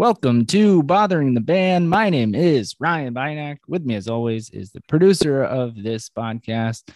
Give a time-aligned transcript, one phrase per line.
[0.00, 1.90] Welcome to Bothering the Band.
[1.90, 3.58] My name is Ryan Bynack.
[3.68, 6.88] With me, as always, is the producer of this podcast,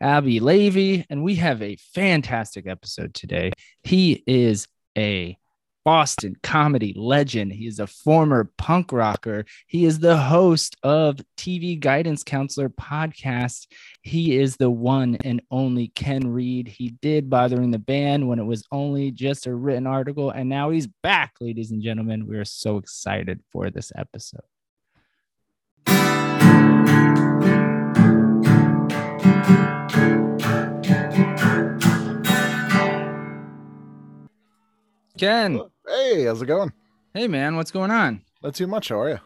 [0.00, 1.04] Abby Levy.
[1.10, 3.52] And we have a fantastic episode today.
[3.82, 5.36] He is a
[5.86, 7.52] Boston comedy legend.
[7.52, 9.44] He is a former punk rocker.
[9.68, 13.68] He is the host of TV Guidance Counselor podcast.
[14.02, 16.66] He is the one and only Ken Reid.
[16.66, 20.70] He did Bothering the Band when it was only just a written article, and now
[20.70, 22.26] he's back, ladies and gentlemen.
[22.26, 24.40] We are so excited for this episode.
[35.16, 36.72] Ken, Hey, how's it going?
[37.14, 38.20] hey man, what's going on?
[38.42, 38.88] Not too much.
[38.90, 39.18] How are you?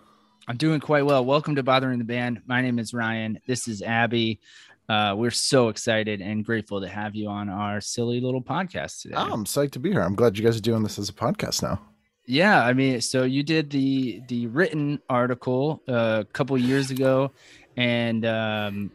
[0.47, 1.25] I'm doing quite well.
[1.25, 2.43] Welcome to Bothering the Band.
[2.47, 3.39] My name is Ryan.
[3.47, 4.41] This is Abby.
[4.89, 9.15] Uh, we're so excited and grateful to have you on our silly little podcast today.
[9.17, 10.03] Oh, I'm psyched to be here.
[10.03, 11.81] I'm glad you guys are doing this as a podcast now.
[12.27, 17.33] Yeah, I mean, so you did the the written article uh, a couple years ago,
[17.77, 18.93] and um,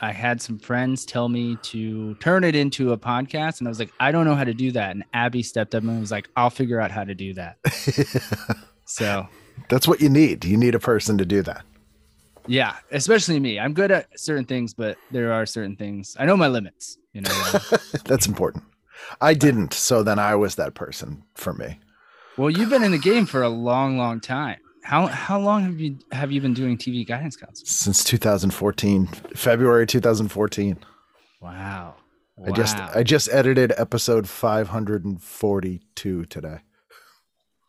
[0.00, 3.78] I had some friends tell me to turn it into a podcast, and I was
[3.78, 4.92] like, I don't know how to do that.
[4.92, 7.56] And Abby stepped up and was like, I'll figure out how to do that.
[8.90, 9.28] So
[9.68, 10.46] That's what you need.
[10.46, 11.62] You need a person to do that.
[12.46, 13.58] Yeah, especially me.
[13.60, 16.96] I'm good at certain things, but there are certain things I know my limits.
[17.12, 17.58] You know.
[18.06, 18.64] That's important.
[19.20, 21.78] I didn't, so then I was that person for me.
[22.38, 24.60] well, you've been in the game for a long, long time.
[24.82, 27.66] How how long have you have you been doing TV guidance counseling?
[27.66, 30.78] Since 2014, February 2014.
[31.40, 31.96] Wow.
[32.46, 36.60] I just I just edited episode 542 today.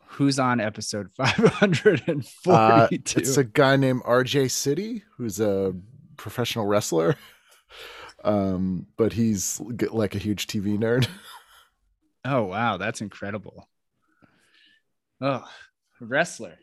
[0.06, 2.50] Who's on episode 542?
[2.50, 5.74] Uh, it's a guy named RJ City who's a
[6.16, 7.16] professional wrestler.
[8.22, 11.08] Um, but he's like a huge TV nerd.
[12.24, 13.68] oh wow, that's incredible.
[15.20, 15.44] Oh,
[16.00, 16.58] wrestler.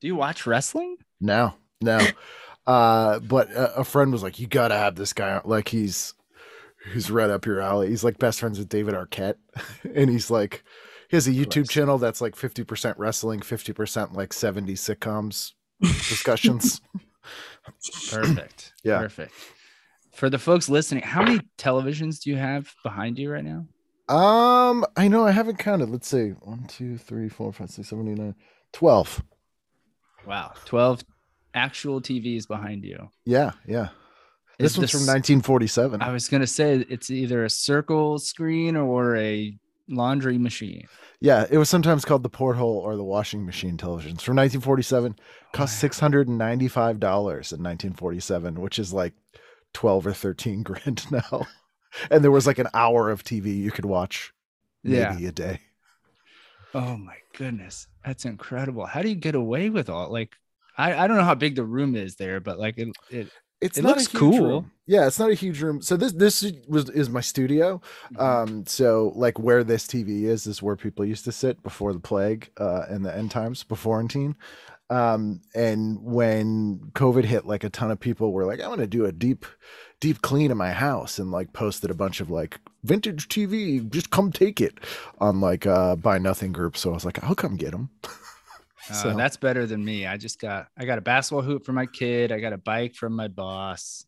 [0.00, 0.96] Do you watch wrestling?
[1.20, 2.00] No, no.
[2.66, 5.34] uh, but a, a friend was like, "You gotta have this guy.
[5.34, 6.14] on." Like he's
[6.92, 7.88] he's right up your alley.
[7.88, 9.36] He's like best friends with David Arquette,
[9.94, 10.64] and he's like
[11.08, 15.52] he has a YouTube channel that's like fifty percent wrestling, fifty percent like 70 sitcoms
[15.80, 16.80] discussions.
[18.10, 18.72] Perfect.
[18.82, 18.98] Yeah.
[18.98, 19.32] Perfect.
[20.12, 23.66] For the folks listening, how many televisions do you have behind you right now?
[24.08, 25.88] um, I know I haven't counted.
[25.88, 28.34] Let's see, one, two, three, four, five, six, seven, eight, nine,
[28.72, 29.22] twelve.
[30.26, 31.02] Wow, 12
[31.54, 33.08] actual TVs behind you.
[33.24, 33.88] Yeah, yeah.
[34.58, 36.02] Is This one's from 1947.
[36.02, 39.56] I was going to say it's either a circle screen or a
[39.88, 40.86] laundry machine.
[41.20, 44.20] Yeah, it was sometimes called the porthole or the washing machine televisions.
[44.20, 45.16] From 1947,
[45.52, 45.78] cost Wow.
[45.80, 49.14] six hundred and ninety-five dollars in 1947, which is like
[49.72, 51.46] 12 or 13 grand now.
[52.10, 54.32] And there was like an hour of TV you could watch
[54.84, 55.28] maybe Yeah.
[55.28, 55.60] a day.
[56.74, 57.86] Oh my goodness.
[58.04, 58.86] That's incredible.
[58.86, 60.36] How do you get away with all like
[60.76, 63.28] I, I don't know how big the room is there, but like it, it
[63.60, 64.46] It's It looks cool.
[64.46, 64.72] room.
[64.86, 65.82] Yeah, it's not a huge room.
[65.82, 67.80] So this this was is my studio.
[68.14, 68.20] Mm-hmm.
[68.20, 72.00] Um, so like where this TV is is where people used to sit before the
[72.00, 74.36] plague uh, and the end times before quarantine.
[74.88, 78.86] Um, and when COVID hit, like a ton of people were like, "I want to
[78.88, 79.46] do a deep,
[80.00, 83.88] deep clean in my house," and like posted a bunch of like vintage TV.
[83.90, 84.78] Just come take it
[85.18, 86.76] on like uh buy nothing group.
[86.76, 90.06] So I was like, "I'll come get them." uh, so that's better than me.
[90.06, 92.32] I just got I got a basketball hoop for my kid.
[92.32, 94.06] I got a bike from my boss.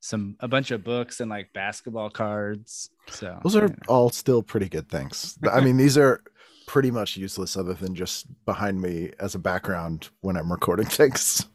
[0.00, 2.90] Some a bunch of books and like basketball cards.
[3.08, 3.74] So those are know.
[3.88, 5.38] all still pretty good things.
[5.50, 6.22] I mean, these are
[6.66, 11.46] pretty much useless other than just behind me as a background when I'm recording things.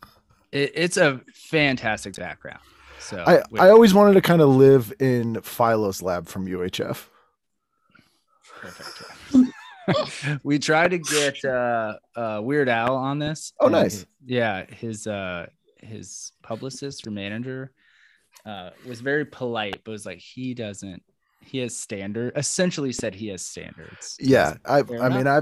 [0.51, 2.61] It, it's a fantastic background.
[3.01, 7.07] So I, wait, I always wanted to kind of live in Philo's lab from UHF.
[8.59, 9.51] perfect.
[10.43, 13.53] we tried to get uh, uh, Weird Al on this.
[13.59, 14.05] Oh, nice.
[14.25, 15.47] Yeah, his uh,
[15.77, 17.71] his publicist or manager
[18.45, 21.03] uh, was very polite, but was like he doesn't.
[21.43, 22.33] He has standard.
[22.35, 24.17] Essentially, said he has standards.
[24.19, 25.41] Yeah, I I mean I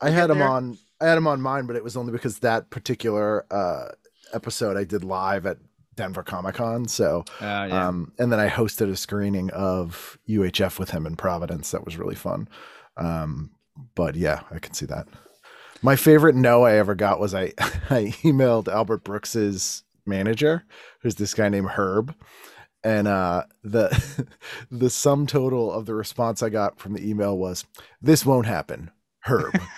[0.00, 0.48] I had him there.
[0.48, 3.92] on I had him on mine, but it was only because that particular uh
[4.32, 5.58] episode I did live at
[5.98, 6.88] Denver Comic Con.
[6.88, 7.88] So Uh, yeah.
[7.88, 11.70] um and then I hosted a screening of UHF with him in Providence.
[11.72, 12.48] That was really fun.
[12.96, 13.50] Um
[13.94, 15.06] but yeah, I can see that.
[15.82, 17.52] My favorite no I ever got was I
[17.90, 20.64] I emailed Albert Brooks's manager,
[21.02, 22.14] who's this guy named Herb.
[22.84, 24.26] And uh the
[24.70, 27.64] the sum total of the response I got from the email was
[28.00, 28.90] this won't happen.
[29.20, 29.60] Herb.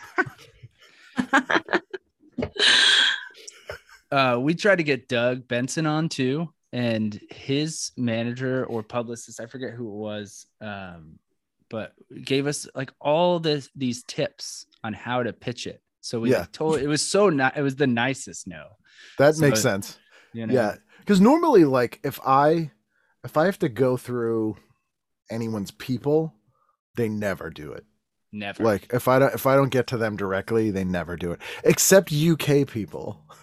[4.11, 9.47] uh, we tried to get Doug Benson on too, and his manager or publicist, I
[9.47, 11.19] forget who it was, um,
[11.69, 11.93] but
[12.25, 15.81] gave us like all this these tips on how to pitch it.
[16.01, 16.41] So we Yeah.
[16.41, 18.69] like, told it was so ni- it was the nicest no.
[19.19, 19.99] That So makes sense.
[20.33, 20.55] You know?
[20.55, 22.71] Yeah, because normally, like, if I
[23.25, 24.57] if I have to go through
[25.31, 26.35] anyone's people,
[26.97, 27.85] they never do it.
[28.33, 28.63] Never.
[28.63, 31.41] Like, if I don't, if I don't get to them directly, they never do it,
[31.65, 33.25] except UK people.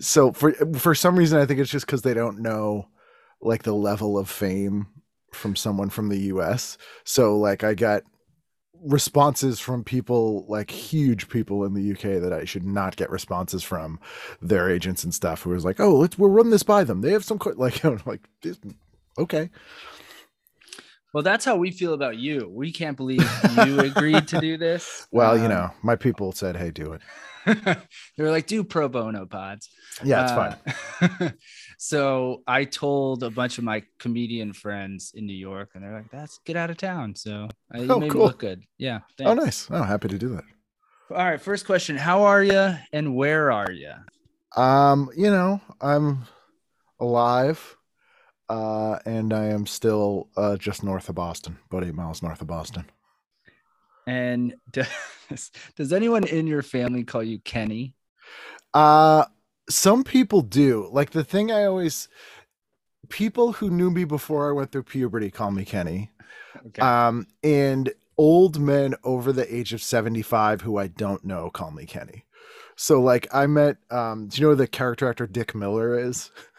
[0.00, 2.88] So for for some reason, I think it's just because they don't know
[3.40, 4.86] like the level of fame
[5.32, 6.78] from someone from the US.
[7.04, 8.02] So like, I got
[8.84, 13.62] responses from people like huge people in the UK that I should not get responses
[13.62, 14.00] from
[14.40, 17.00] their agents and stuff who was like, "Oh, let's we'll run this by them.
[17.00, 18.28] They have some like I'm like
[19.18, 19.50] okay."
[21.12, 22.48] Well, that's how we feel about you.
[22.50, 25.06] We can't believe you agreed to do this.
[25.10, 27.02] Well, you Um, know, my people said, "Hey, do it."
[28.16, 29.68] they were like, do pro bono pods.
[30.04, 30.56] Yeah, it's fine.
[31.00, 31.34] fine.
[31.78, 36.10] so I told a bunch of my comedian friends in New York, and they're like,
[36.10, 38.22] "That's get out of town." So uh, you Oh, made cool.
[38.22, 38.62] me look good.
[38.78, 39.00] Yeah.
[39.20, 39.68] Oh, nice.
[39.70, 40.44] Oh, happy to do that.
[41.10, 41.40] All right.
[41.40, 43.92] First question: How are you, and where are you?
[44.56, 46.24] Um, you know, I'm
[47.00, 47.76] alive,
[48.52, 52.48] uh, and I am still uh, just north of Boston, about eight miles north of
[52.48, 52.84] Boston.
[54.06, 57.94] And does, does anyone in your family call you Kenny?
[58.74, 59.24] Uh,
[59.70, 60.86] some people do.
[60.92, 62.08] Like the thing I always,
[63.08, 66.10] people who knew me before I went through puberty call me Kenny.
[66.66, 66.82] Okay.
[66.82, 71.86] Um, and old men over the age of 75 who I don't know call me
[71.86, 72.26] Kenny.
[72.76, 76.30] So like I met um do you know who the character actor Dick Miller is?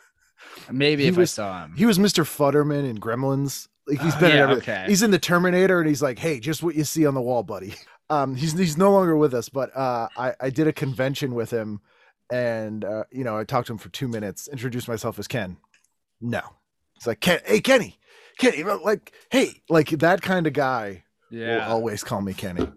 [0.72, 1.74] Maybe he if was- I saw him.
[1.76, 2.24] He was Mr.
[2.24, 3.68] Futterman in Gremlins.
[3.88, 4.86] Like he's Oh, been in yeah, okay.
[4.88, 7.44] He's in the Terminator and he's like, "Hey, just what you see on the wall,
[7.44, 7.74] buddy."
[8.10, 11.50] Um he's he's no longer with us, but uh I I did a convention with
[11.50, 11.80] him
[12.32, 15.56] and uh you know, I talked to him for 2 minutes, introduced myself as Ken.
[16.20, 16.42] No.
[16.98, 17.98] It's like, "Ken, hey Kenny.
[18.38, 21.68] Kenny, like, hey, like that kind of guy will yeah.
[21.68, 22.68] always call me Kenny.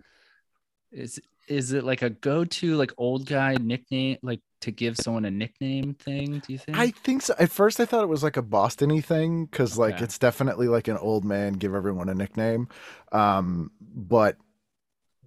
[0.93, 1.19] Is
[1.49, 5.95] is it like a go-to like old guy nickname, like to give someone a nickname
[5.95, 6.43] thing?
[6.47, 6.79] Do you think?
[6.79, 7.35] I think so.
[7.39, 10.89] At first, I thought it was like a Boston-y thing because, like, it's definitely like
[10.89, 12.69] an old man give everyone a nickname.
[13.13, 14.37] Um, but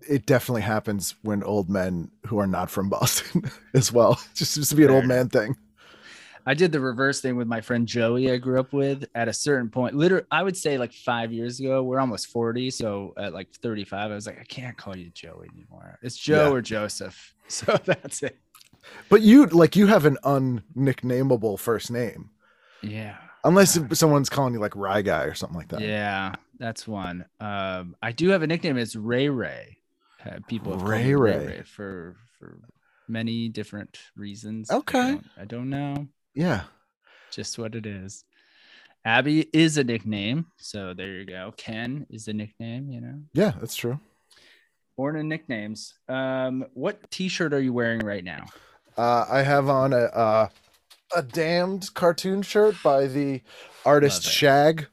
[0.08, 4.14] it definitely happens when old men who are not from Boston as well.
[4.14, 5.56] It just seems to be an old man thing.
[6.46, 9.34] I did the reverse thing with my friend Joey I grew up with at a
[9.34, 9.94] certain point.
[9.94, 11.84] Literally, I would say like five years ago.
[11.84, 12.72] We're almost 40.
[12.72, 16.00] So at like 35, I was like, I can't call you Joey anymore.
[16.02, 16.54] It's Joe Yeah.
[16.54, 17.36] or Joseph.
[17.50, 18.38] So that's it.
[19.10, 22.30] But you like you have an unnicknameable first name,
[22.82, 23.18] Yeah.
[23.44, 25.82] unless someone's calling you like Rye Guy or something like that.
[25.82, 26.36] Yeah.
[26.60, 27.26] That's one.
[27.40, 28.78] Um, I do have a nickname.
[28.78, 29.78] It's Ray Ray.
[30.26, 31.48] Uh, people have Ray Ray Ray.
[31.48, 32.60] Ray for, for
[33.08, 34.70] many different reasons.
[34.70, 35.00] Okay.
[35.00, 36.08] I don't, I don't know.
[36.36, 36.64] Yeah.
[37.32, 38.26] just what it is.
[39.06, 41.54] Abby is a nickname, so there you go.
[41.56, 43.22] Ken is a nickname, you know.
[43.34, 44.00] Yeah, that's true.
[44.98, 45.94] Born in nicknames.
[46.10, 48.48] Um, what T-shirt are you wearing right now?
[49.00, 50.50] Uh, I have on a uh,
[51.16, 53.42] a damned cartoon shirt by the
[53.86, 54.24] artist.
[54.24, 54.88] Shag,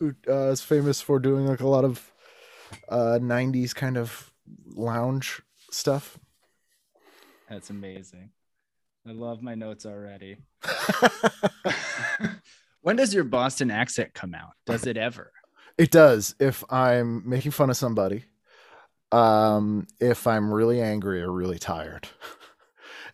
[0.00, 2.10] who uh, is famous for doing like a lot of
[2.88, 4.32] uh, '90s kind of
[4.64, 6.18] lounge stuff.
[7.50, 8.30] That's amazing.
[9.06, 10.38] I love my notes already.
[12.80, 14.52] when does your Boston accent come out?
[14.64, 15.32] Does it ever?
[15.76, 18.24] it does if I'm making fun of somebody,
[19.12, 22.08] um, if I'm really angry or really tired.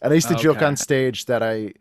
[0.03, 1.73] and I used to joke on stage that I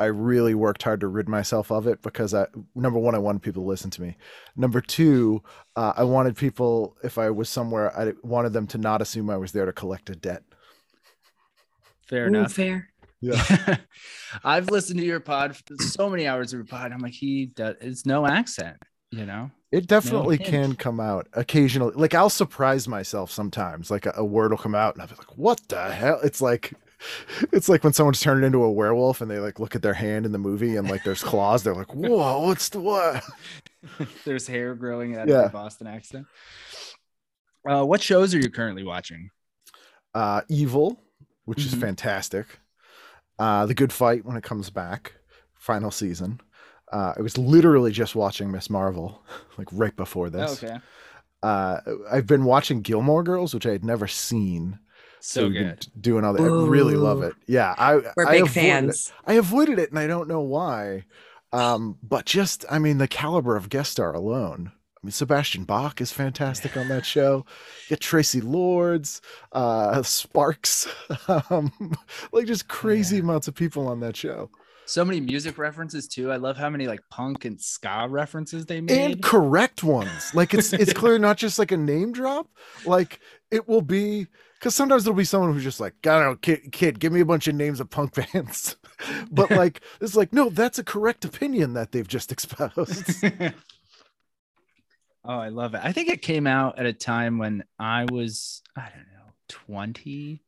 [0.00, 3.42] I really worked hard to rid myself of it because I number one I wanted
[3.42, 4.16] people to listen to me.
[4.56, 5.42] Number two,
[5.74, 9.36] uh, I wanted people if I was somewhere I wanted them to not assume I
[9.36, 10.42] was there to collect a debt.
[12.08, 12.52] Fair Ooh, enough.
[12.52, 12.88] fair.
[13.20, 13.76] Yeah.
[14.44, 16.92] I've listened to your pod for so many hours of your pod.
[16.92, 17.76] I'm like, he does.
[17.80, 18.76] It's no accent,
[19.10, 19.50] you know.
[19.70, 20.48] It definitely hint.
[20.48, 21.92] can come out occasionally.
[21.94, 23.90] Like I'll surprise myself sometimes.
[23.90, 26.40] Like a, a word will come out and I'll be like, "What the hell?" It's
[26.40, 26.72] like,
[27.52, 30.26] it's like when someone's turned into a werewolf and they like look at their hand
[30.26, 31.62] in the movie and like there's claws.
[31.62, 33.24] They're like, "Whoa, what's the what?"
[34.24, 35.36] There's hair growing out Yeah.
[35.44, 36.26] of the Boston accent.
[37.68, 39.30] Uh, what shows are you currently watching?
[40.14, 41.00] Uh, Evil,
[41.44, 41.80] which is Mhm.
[41.80, 42.58] fantastic.
[43.38, 45.14] Uh, The Good Fight when it comes back,
[45.54, 46.40] final season.
[46.90, 49.22] Uh, I was literally just watching Miss Marvel,
[49.58, 50.62] like right before this.
[50.62, 50.78] Oh, okay,
[51.42, 54.80] Uh, I've been watching Gilmore Girls, which I had never seen.
[55.20, 55.86] So we've been good.
[56.00, 56.42] Doing all that.
[56.42, 57.34] I really love it.
[57.46, 58.48] Yeah, I We're I big avoided it.
[58.52, 59.12] fans.
[59.26, 61.04] I avoided it, and I don't know why.
[61.52, 64.72] Um, but just, I mean, the caliber of guest star alone.
[65.02, 67.46] I mean, Sebastian Bach is fantastic on that show.
[67.88, 69.20] Get Traci Lords,
[69.52, 70.88] uh, Sparks,
[71.50, 71.72] um,
[72.32, 73.22] like just crazy Yeah.
[73.22, 74.50] amounts of people on that show.
[74.86, 76.32] So many music references too.
[76.32, 78.90] I love how many like punk and ska references they made.
[79.14, 80.34] and correct ones.
[80.34, 82.48] Like it's it's clearly not just like a name drop.
[82.86, 83.20] Like
[83.50, 86.72] it will be because sometimes there'll be someone who's just like, I don't know, kid,
[86.72, 88.76] kid, give me a bunch of names of punk bands.
[89.30, 93.24] but like, it's like, no, that's a correct opinion that they've just exposed.
[93.24, 93.52] oh,
[95.24, 95.80] I love it.
[95.84, 100.42] I think it came out at a time when I was, I don't know, 20.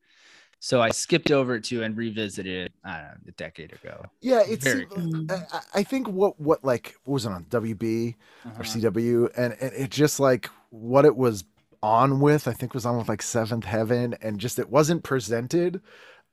[0.62, 4.04] So I skipped over to and revisited it know, a decade ago.
[4.20, 4.66] Yeah, it's.
[4.66, 8.14] I, I, think what what like what was it on WB
[8.44, 8.60] uh-huh.
[8.60, 11.44] or CW, and and it just like what it was
[11.82, 12.48] on with.
[12.48, 15.80] I think was on with like Seventh Heaven, and just it wasn't presented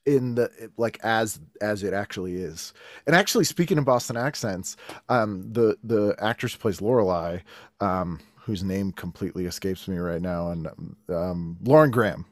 [0.05, 2.73] in the like as as it actually is.
[3.05, 4.75] And actually, speaking in Boston accents,
[5.09, 7.41] um, the the actress who plays Lorelai,
[7.79, 10.67] um, whose name completely escapes me right now, and
[11.09, 12.25] um, Lauren Graham.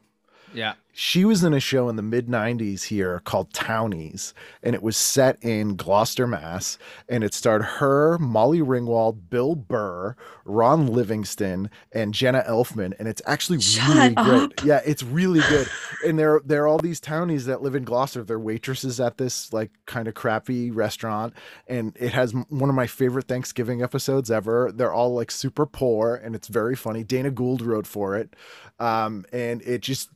[0.54, 4.82] Yeah she was in a show in the mid 90s here called Townies, and it
[4.82, 6.78] was set in Gloucester, Mass.
[7.06, 12.94] And it starred her, Molly Ringwald, Bill Burr, Ron Livingston, and Jenna Elfman.
[12.98, 14.24] And it's actually Shut really up.
[14.56, 14.64] great.
[14.64, 15.68] Yeah, it's really good.
[16.06, 18.24] And there, there are all these townies that live in Gloucester.
[18.24, 21.34] They're waitresses at this like kind of crappy restaurant.
[21.66, 24.72] And it has one of my favorite Thanksgiving episodes ever.
[24.74, 27.04] They're all like super poor, and it's very funny.
[27.04, 28.34] Dana Gould wrote for it.
[28.78, 30.08] Um, and it just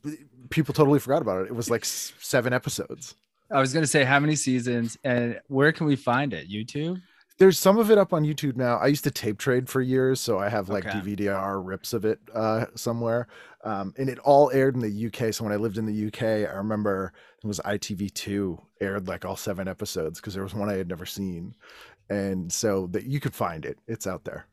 [0.51, 1.47] people totally forgot about it.
[1.47, 3.15] It was like seven episodes.
[3.49, 6.49] I was gonna say how many seasons and where can we find it?
[6.49, 7.01] YouTube?
[7.37, 8.77] There's some of it up on YouTube now.
[8.77, 10.99] I used to tape trade for years, so I have like okay.
[10.99, 13.27] DVD-R rips of it uh, somewhere.
[13.63, 15.33] Um, and it all aired in the UK.
[15.33, 19.35] So when I lived in the UK, I remember it was ITV2 aired like all
[19.35, 21.55] seven episodes because there was one I had never seen,
[22.09, 23.79] and so that you could find it.
[23.87, 24.45] It's out there.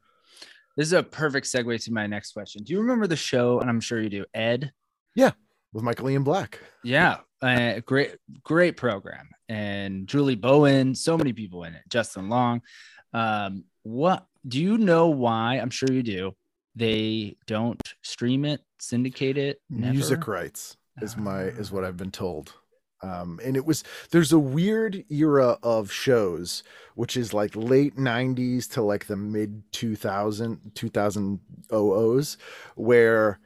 [0.76, 2.62] This is a perfect segue to my next question.
[2.62, 3.60] Do you remember the show?
[3.60, 4.24] And I'm sure you do.
[4.32, 4.72] Ed.
[5.14, 5.32] Yeah
[5.72, 6.60] with Michael Ian Black.
[6.82, 10.94] Yeah, uh, great, great program, and Julie Bowen.
[10.94, 11.82] So many people in it.
[11.88, 12.62] Justin Long.
[13.12, 15.08] Um, what do you know?
[15.08, 15.56] Why?
[15.56, 16.32] I'm sure you do.
[16.74, 19.60] They don't stream it, syndicate it.
[19.68, 19.92] Never?
[19.92, 22.52] Music rights is my is what I've been told.
[23.02, 26.64] Um, and it was there's a weird era of shows
[26.96, 32.36] which is like late 90s to like the mid 2000 2000s
[32.74, 33.38] where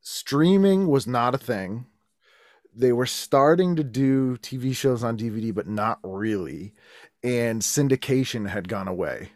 [0.00, 1.86] streaming was not a thing.
[2.74, 6.72] They were starting to do TV shows on DVD, but not really.
[7.22, 9.32] And syndication had gone away.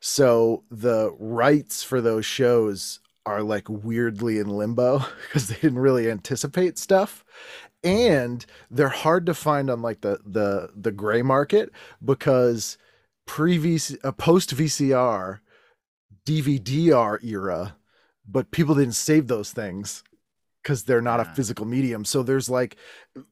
[0.00, 6.10] So the rights for those shows are like weirdly in limbo because they didn't really
[6.10, 7.24] anticipate stuff
[7.84, 11.70] and they're hard to find on like the the the gray market
[12.04, 12.78] because
[13.26, 13.56] pre
[14.04, 15.40] uh, post VCR
[16.24, 17.76] DVD-R era
[18.32, 20.02] but people didn't save those things
[20.62, 21.30] because they're not yeah.
[21.30, 22.04] a physical medium.
[22.04, 22.76] So there's like,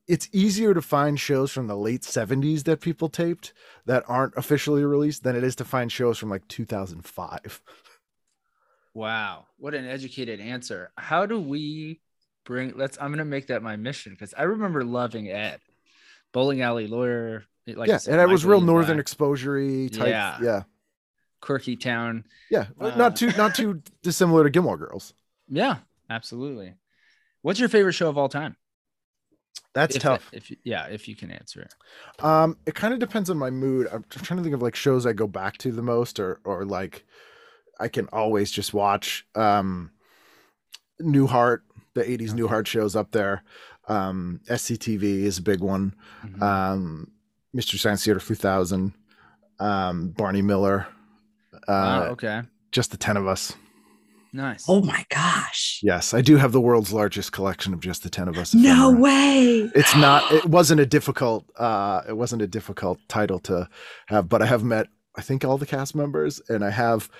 [0.07, 3.53] it's easier to find shows from the late 70s that people taped
[3.87, 7.63] that aren't officially released than it is to find shows from like 2005.
[8.93, 9.47] Wow.
[9.59, 10.91] What an educated answer.
[10.99, 12.01] How do we
[12.45, 15.61] bring, let's, I'm going to make that my mission because I remember loving Ed,
[16.33, 17.45] Bowling Alley Lawyer.
[17.67, 17.99] Like yeah.
[17.99, 20.09] Said, and I was real Northern exposure type.
[20.09, 20.39] Yeah.
[20.43, 20.63] Yeah
[21.41, 22.25] quirky town.
[22.51, 25.15] Yeah, uh, not too not too dissimilar to Gilmore Girls.
[25.49, 25.79] Yeah,
[26.09, 26.75] absolutely.
[27.43, 28.57] What's your favorite show of all time?
[29.73, 30.29] That's if, tough.
[30.33, 31.75] If yeah, if you can answer it.
[32.25, 33.89] Um, it kind of depends on my mood.
[33.93, 36.65] I'm trying to think of like shows I go back to the most, or or
[36.65, 37.05] like
[37.79, 39.27] I can always just watch.
[39.35, 39.91] Um,
[41.01, 41.61] Newhart,
[41.95, 42.43] the '80s okay.
[42.43, 43.45] Newhart shows up there.
[43.89, 45.95] Um, SCTV is a big one.
[46.25, 46.43] Mm-hmm.
[46.43, 47.11] Um,
[47.53, 48.93] Mystery Science Theater 3000.
[49.59, 50.87] Um, Barney Miller.
[51.71, 52.43] Uh, okay.
[52.73, 53.55] Just the 10 of us.
[54.33, 54.65] Nice.
[54.69, 55.81] Oh my gosh.
[55.83, 58.55] Yes, I do have the world's largest collection of just the 10 of us.
[58.55, 59.71] No way.
[59.75, 63.69] It's not it wasn't a difficult uh it wasn't a difficult title to
[64.07, 64.87] have, but I have met
[65.17, 67.11] I think all the cast members and I have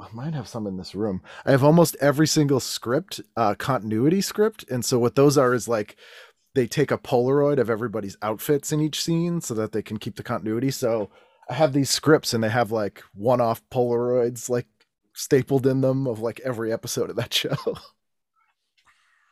[0.00, 1.22] I might have some in this room.
[1.44, 5.66] I have almost every single script, uh continuity script, and so what those are is
[5.66, 5.96] like
[6.54, 10.16] they take a Polaroid of everybody's outfits in each scene so that they can keep
[10.16, 10.70] the continuity.
[10.70, 11.10] So
[11.48, 14.66] I have these scripts and they have like one-off Polaroids like
[15.14, 17.56] stapled in them of like every episode of that show.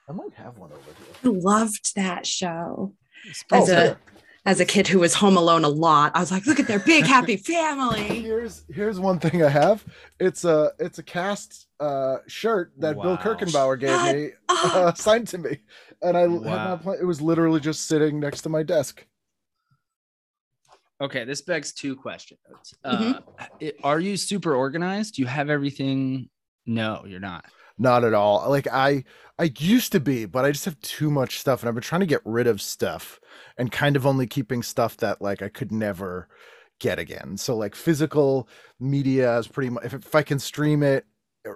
[0.09, 1.33] I might have one over here.
[1.33, 2.95] I loved that show.
[3.51, 3.99] As a
[4.45, 6.79] as a kid who was home alone a lot, I was like, look at their
[6.79, 8.21] big happy family.
[8.23, 9.85] Here's here's one thing I have.
[10.21, 13.03] It's a it's a cast uh, shirt that wow.
[13.03, 15.59] Bill Kirchenbauer gave me, uh, signed to me,
[16.01, 16.43] and I wow.
[16.45, 16.97] had not.
[17.01, 19.05] It was literally just sitting next to my desk.
[21.01, 22.41] Okay, this begs two questions.
[22.85, 23.13] Mm-hmm.
[23.39, 25.15] Uh, are you super organized?
[25.15, 26.31] Do you have everything?
[26.65, 27.45] No, you're not.
[27.79, 28.49] Not at all.
[28.49, 29.05] Like I,
[29.39, 32.01] I used to be, but I just have too much stuff, and I've been trying
[32.01, 33.21] to get rid of stuff,
[33.59, 36.29] and kind of only keeping stuff that like I could never
[36.81, 37.37] get again.
[37.37, 38.49] So like physical
[38.81, 41.05] media is pretty much if, if I can stream it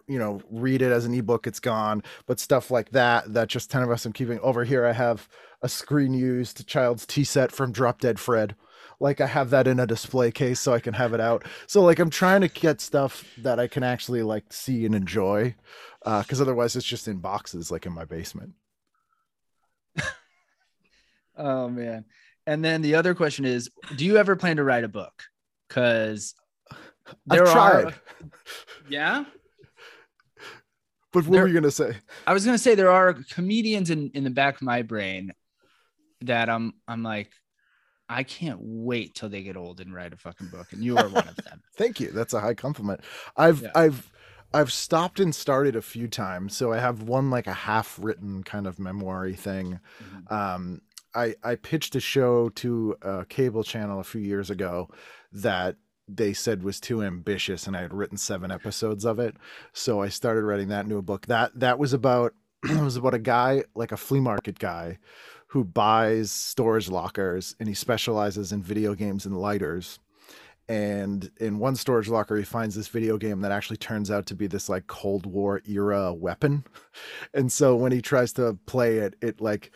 [0.06, 3.72] you know read it as an ebook it's gone but stuff like that that just
[3.72, 5.28] 10 of us i'm keeping over here i have
[5.62, 8.54] a screen used child's tea set from drop dead fred
[9.00, 11.44] like i have that in a display case so i can have it out.
[11.66, 15.54] So like i'm trying to get stuff that i can actually like see and enjoy
[16.04, 18.52] because uh, otherwise it's just in boxes like in my basement.
[21.40, 22.04] Oh man.
[22.46, 25.22] And then the other question is do you ever plan to write a book?
[25.66, 26.34] Because
[27.26, 27.84] there I've tried.
[27.86, 27.94] are
[28.88, 29.24] yeah?
[31.12, 31.96] But what there, were you gonna say?
[32.26, 35.32] I was gonna say there are comedians in in the back of my brain
[36.22, 37.30] that I'm I'm like,
[38.10, 41.08] I can't wait till they get old and write a fucking book, and you are
[41.08, 41.62] one of them.
[41.76, 42.10] Thank you.
[42.10, 43.02] That's a high compliment.
[43.36, 43.70] I've yeah.
[43.74, 44.10] I've
[44.52, 48.42] I've stopped and started a few times, so I have one like a half written
[48.42, 49.78] kind of memoiry thing.
[50.02, 50.34] Mm-hmm.
[50.34, 50.80] Um,
[51.14, 54.88] I I pitched a show to a cable channel a few years ago
[55.30, 55.76] that
[56.08, 59.36] they said was too ambitious and I had written seven episodes of it.
[59.72, 61.26] So I started writing that new book.
[61.26, 64.98] That that was about it was about a guy, like a flea market guy,
[65.50, 69.98] who buys storage lockers and he specializes in video games and lighters.
[70.68, 74.36] And in one storage locker, he finds this video game that actually turns out to
[74.36, 76.64] be this like Cold War era weapon.
[77.34, 79.72] And so when he tries to play it, it like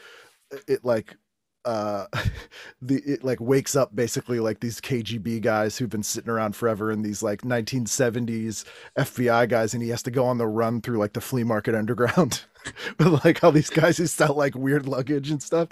[0.68, 1.16] it like
[1.64, 2.06] uh
[2.82, 6.90] the it like wakes up basically like these KGB guys who've been sitting around forever
[6.90, 8.64] and these like 1970s
[8.98, 11.74] FBI guys and he has to go on the run through like the flea market
[11.74, 12.44] underground
[12.98, 15.68] with like all these guys who sell like weird luggage and stuff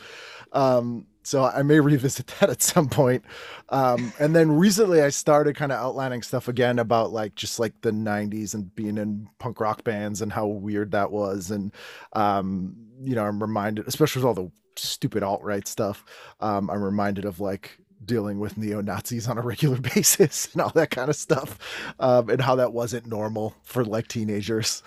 [0.53, 3.25] um so I may revisit that at some point.
[3.69, 7.81] Um, and then recently I started kind of outlining stuff again about like just like
[7.81, 11.51] the 90s and being in punk rock bands and how weird that was.
[11.51, 11.73] And,
[12.15, 16.05] um, you know, I'm reminded, especially with all the stupid alt right stuff,
[16.41, 20.71] um, I'm reminded of like dealing with neo Nazis on a regular basis and all
[20.71, 24.83] that kind of stuff, um, and how that wasn't normal for like teenagers.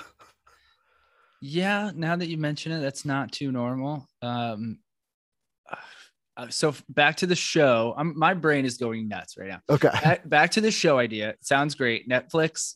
[1.41, 4.07] Yeah, now that you mention it, that's not too normal.
[4.21, 4.79] Um,
[6.37, 7.93] uh, so back to the show.
[7.97, 9.61] I'm, my brain is going nuts right now.
[9.69, 9.89] Okay.
[10.03, 11.29] Back, back to the show idea.
[11.29, 12.09] It sounds great.
[12.09, 12.75] Netflix,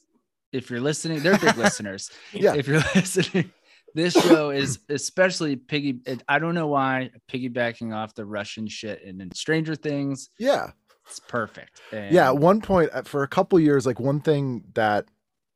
[0.54, 2.10] if you're listening, they're big listeners.
[2.34, 2.56] Yeah.
[2.56, 3.52] If you're listening,
[3.96, 6.00] this show is especially piggy.
[6.28, 10.30] I don't know why piggybacking off the Russian shit and then Stranger Things.
[10.40, 10.72] Yeah,
[11.06, 11.82] it's perfect.
[11.92, 15.06] And yeah, at one point uh, for a couple years, like one thing that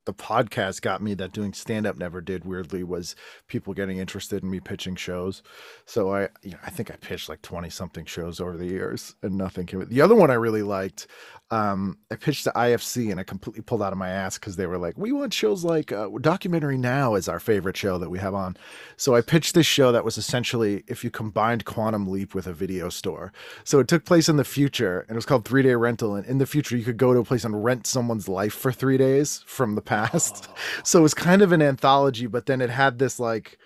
[0.05, 3.15] the podcast got me that doing stand up never did weirdly was
[3.47, 5.43] people getting interested in me pitching shows.
[5.85, 9.15] So I you know, I think I pitched like 20 something shows over the years
[9.21, 9.85] and nothing came.
[9.87, 11.07] The other one I really liked
[11.53, 14.65] um, I pitched to IFC and I completely pulled out of my ass because they
[14.65, 18.17] were like, we want shows like uh, Documentary Now is our favorite show that we
[18.17, 18.57] have on.
[18.97, 22.53] So I pitched this show that was essentially if you combined Quantum Leap with a
[22.53, 23.31] video store.
[23.65, 26.15] So it took place in the future and it was called Three Day Rental.
[26.15, 28.71] And in the future, you could go to a place and rent someone's life for
[28.71, 30.47] three days from the past.
[30.83, 33.57] So it was kind of an anthology, but then it had this like,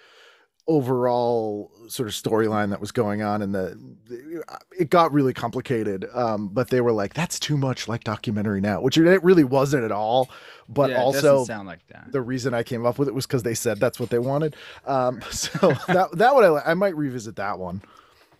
[0.68, 4.44] overall sort of storyline that was going on and the
[4.78, 8.82] it got really complicated um but they were like that's too much like documentary now
[8.82, 10.30] which it really wasn't at all
[10.68, 12.12] but yeah, also sound like that.
[12.12, 14.56] the reason i came up with it was because they said that's what they wanted.
[14.86, 17.82] Um so that that would i i might revisit that one.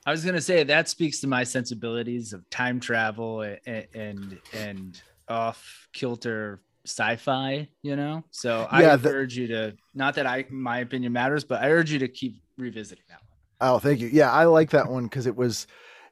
[0.06, 5.02] I was gonna say that speaks to my sensibilities of time travel and and, and
[5.30, 8.24] off kilter sci-fi, you know.
[8.32, 11.92] So I the, urge you to not that I my opinion matters, but I urge
[11.92, 13.74] you to keep revisiting that one.
[13.76, 14.08] Oh, thank you.
[14.08, 15.68] Yeah, I like that one because it was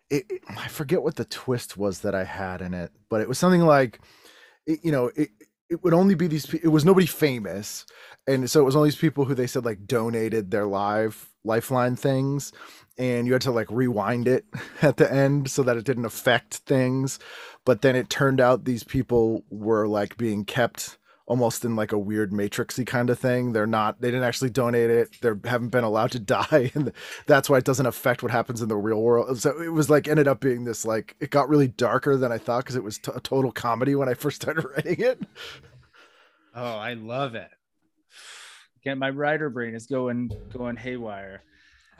[0.09, 3.27] it, it, I forget what the twist was that I had in it, but it
[3.27, 3.99] was something like
[4.65, 5.29] it, you know, it
[5.69, 7.85] it would only be these it was nobody famous
[8.27, 11.95] and so it was only these people who they said like donated their live lifeline
[11.95, 12.51] things
[12.97, 14.45] and you had to like rewind it
[14.81, 17.19] at the end so that it didn't affect things.
[17.65, 21.97] But then it turned out these people were like being kept almost in like a
[21.97, 23.51] weird matrixy kind of thing.
[23.51, 25.10] They're not they didn't actually donate it.
[25.21, 26.71] They haven't been allowed to die.
[26.75, 26.91] And
[27.25, 29.39] that's why it doesn't affect what happens in the real world.
[29.41, 32.38] So it was like ended up being this like it got really darker than i
[32.38, 35.21] thought because it was t- a total comedy when i first started writing it.
[36.53, 37.49] Oh i love it.
[38.81, 41.41] Again my writer brain is going going haywire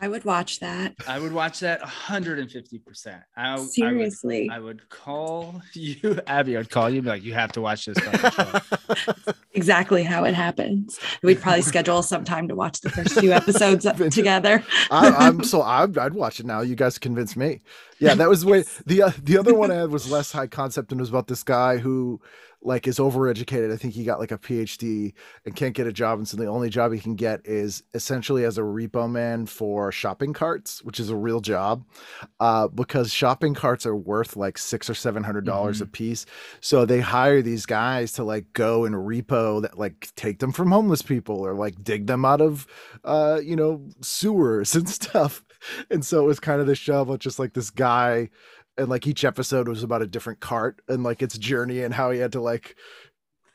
[0.02, 0.94] I would watch that.
[1.08, 3.24] I would watch that 150%.
[3.38, 4.50] I, Seriously.
[4.52, 7.52] I would, I would call you, Abby, I'd call you and be like, you have
[7.54, 7.98] to watch this.
[9.54, 11.00] exactly how it happens.
[11.24, 14.64] We'd probably schedule some time to watch the first few episodes together.
[14.92, 16.62] I, am so I'd, I'd, watch it now.
[16.62, 17.62] You guys convinced me.
[18.00, 18.64] Yeah, that was the way.
[18.86, 21.44] The, uh, the other one I had was less high concept and was about this
[21.44, 22.20] guy who
[22.66, 23.72] like is overeducated.
[23.72, 25.14] I think he got like a PhD
[25.46, 28.44] and can't get a job, and so the only job he can get is essentially
[28.44, 31.86] as a repo man for shopping carts, which is a real job,
[32.40, 35.86] uh, because shopping carts are worth like six or seven hundred dollars mm-hmm.
[35.86, 36.26] a piece.
[36.60, 40.72] So they hire these guys to like go and repo that like take them from
[40.72, 42.68] homeless people or like dig them out of
[43.04, 45.44] uh you know sewers and stuff
[45.90, 48.30] and so it was kind of the show about just like this guy
[48.78, 52.12] and like each episode was about a different cart and like its journey and how
[52.12, 52.76] he had to like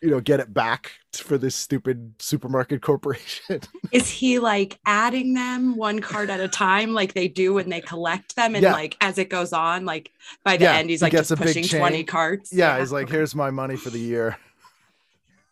[0.02, 3.60] you know get it back for this stupid supermarket corporation
[3.92, 7.80] Is he like adding them one card at a time, like they do when they
[7.80, 8.72] collect them, and Yeah.
[8.72, 10.12] like as it goes on, like
[10.44, 12.52] by the Yeah, end, he's he like gets just a big pushing twenty carts.
[12.52, 13.16] yeah he's like okay.
[13.16, 14.36] here's my money for the year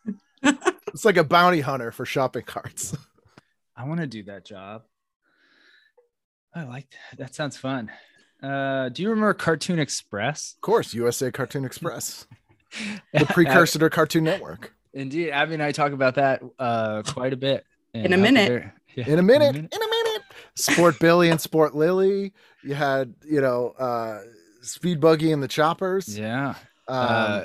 [0.43, 2.97] it's like a bounty hunter for shopping carts
[3.77, 4.83] I want to do that job.
[6.55, 7.19] I like that.
[7.19, 7.93] That sounds fun.
[8.43, 10.55] Uh, do you remember Cartoon Express?
[10.57, 12.27] of course usa cartoon express
[13.13, 17.37] the precursor to cartoon network Indeed, Abby and I talk about that uh, quite a
[17.37, 17.65] bit.
[17.95, 18.49] In a how minute.
[18.49, 20.23] they're- yeah, in a minute in a minute
[20.57, 22.33] sport billy and sport lily
[22.65, 24.21] you had you know uh
[24.63, 26.49] speed buggy and the choppers Yeah.
[26.49, 26.57] um,
[26.89, 27.45] uh,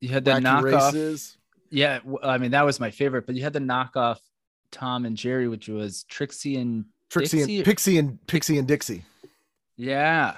[0.00, 0.92] you had the wacky knockoff.
[0.92, 1.38] races
[1.70, 4.18] Yeah, I mean that was my favorite, but you had the knockoff
[4.70, 9.04] Tom and Jerry, which was Trixie and trixie Dixie- and pixie and pixie and dixie
[9.76, 10.36] yeah,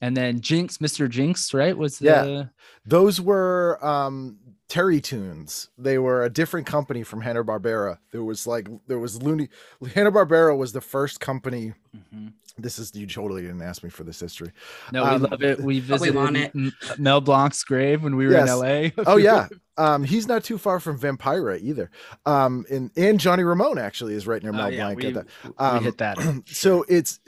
[0.00, 1.08] and then Jinks, Mr.
[1.08, 1.76] Jinks, right?
[1.76, 2.44] Was the Yeah.
[2.86, 4.38] those were um
[4.68, 9.48] terrytoons they were a different company from hanna-barbera there was like there was looney
[9.94, 12.34] hanna-barbera was the first company Mhm.
[12.58, 14.52] this is you totally didn't ask me for this history
[14.92, 15.60] No, we Um, love it.
[15.60, 16.52] We visited want it.
[16.98, 18.50] Mel Blanc's grave when we were Yes.
[18.50, 18.90] in LA.
[19.06, 21.90] oh yeah um he's not too far from vampira either
[22.26, 25.14] um and and johnny ramone actually is right near Oh, mel yeah, blanc we, at
[25.14, 26.18] that we Um, hit that.
[26.46, 27.20] so it's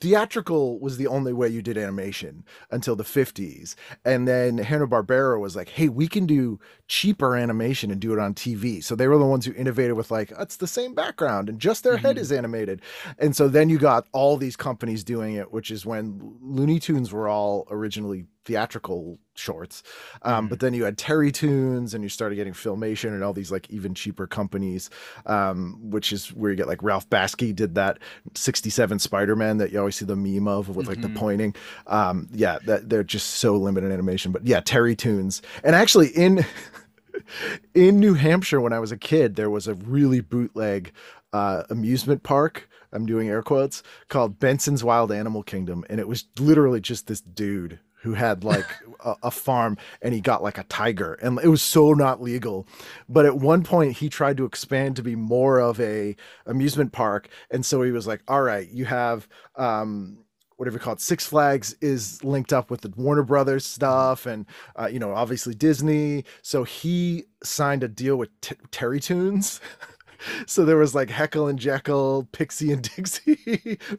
[0.00, 5.54] theatrical was the only way you did animation until the 50s and then hanna-barbera was
[5.56, 9.18] like hey we can do cheaper animation and do it on tv so they were
[9.18, 12.20] the ones who innovated with like it's the same background and just their head Mhm.
[12.20, 12.80] is animated.
[13.18, 17.12] And so then you got all these companies doing it which is when looney tunes
[17.12, 19.82] were all originally theatrical shorts
[20.22, 20.50] um, Mhm.
[20.50, 23.94] but then you had terrytoons and you started getting filmation and all these like even
[23.94, 24.88] cheaper companies
[25.26, 27.98] um, which is where you get like ralph bakshi did that
[28.34, 31.14] 67 spider-man that you always see the meme of with like the Mhm.
[31.14, 31.54] pointing
[31.86, 36.44] um, yeah that they're just so limited animation but yeah terrytoons and actually in
[37.74, 40.92] in new hampshire when i was a kid there was a really bootleg
[41.32, 46.24] uh, amusement park i'm doing air quotes called benson's wild animal kingdom and it was
[46.38, 48.66] literally just this dude who had like
[49.04, 51.14] a, a farm and he got like a tiger.
[51.14, 52.66] And it was so not legal.
[53.08, 57.28] But at one point he tried to expand to be more of a amusement park.
[57.50, 60.18] And so he was like all right you have um
[60.56, 64.44] whatever you call it six flags is linked up with the warner brothers stuff and
[64.76, 66.24] uh, you know obviously disney.
[66.42, 69.60] So he signed a deal with T- terrytoons
[70.46, 73.36] so there was like heckle and jeckle pixie and dixie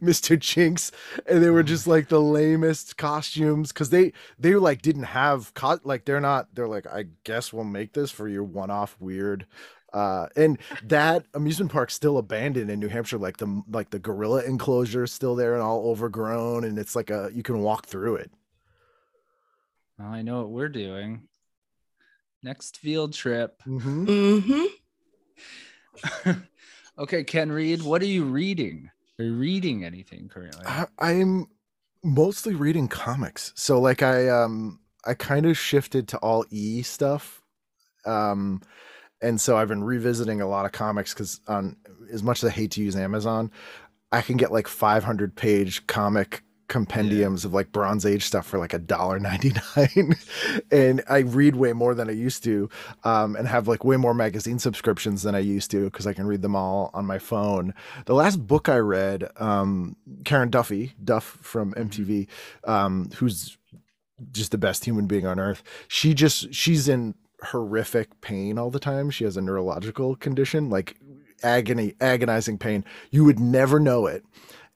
[0.02, 0.92] mr jinks
[1.28, 5.80] and they were just like the lamest costumes because they they like didn't have co-
[5.84, 9.46] like they're not they're like i guess we'll make this for your one-off weird
[9.94, 14.44] uh and that amusement park's still abandoned in new hampshire like the like the gorilla
[14.44, 18.16] enclosure is still there and all overgrown and it's like a you can walk through
[18.16, 18.32] it
[19.98, 21.24] Well, I know what we're doing.
[22.42, 23.62] Next field trip.
[23.68, 24.06] mm-hmm.
[24.06, 24.68] Mhm.
[27.00, 28.90] okay, Ken Reid, what are you reading?
[29.20, 30.66] Are you reading anything currently?
[30.66, 31.48] I, I'm
[32.04, 33.52] mostly reading comics.
[33.56, 37.42] So like I um I kind of shifted to all E stuff.
[38.06, 38.62] Um
[39.22, 41.76] and so I've been revisiting a lot of comics cuz on
[42.12, 43.52] as much as I hate to use Amazon,
[44.12, 48.74] I can get like 500 page comic compendiums of like Bronze Age stuff for like
[48.74, 50.16] a dollar ninety nine,
[50.72, 52.70] and I read way more than I used to,
[53.04, 56.26] um, and have like way more magazine subscriptions than I used to because I can
[56.26, 57.74] read them all on my phone.
[58.06, 62.28] The last book I read, um, Karen Duffy, Duff from MTV,
[62.64, 63.58] um, who's
[64.32, 65.64] just the best human being on earth.
[65.88, 69.10] She just she's in horrific pain all the time.
[69.10, 70.98] She has a neurological condition, like
[71.44, 72.84] agony, agonizing pain.
[73.12, 74.24] You would never know it.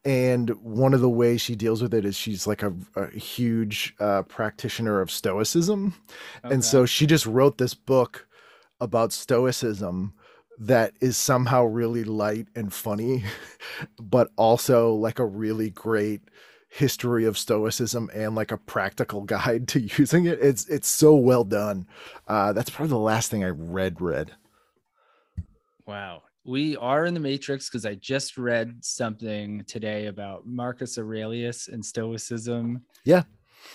[0.05, 3.95] And one of the ways she deals with it is she's like a, a huge
[3.99, 5.95] uh, practitioner of Stoicism.
[6.43, 8.27] And so she just wrote this book
[8.81, 10.13] about Stoicism
[10.59, 13.23] that is somehow really light and funny,
[13.99, 16.21] but also like a really great
[16.67, 21.43] history of stoicism and like a practical guide to using it it's it's so well
[21.43, 21.85] done
[22.27, 24.31] uh that's probably the last thing i read read
[25.85, 26.23] Wow.
[26.45, 31.83] We are in the Matrix because I just read something today about Marcus Aurelius and
[31.85, 32.83] Stoicism.
[33.05, 33.23] Yeah.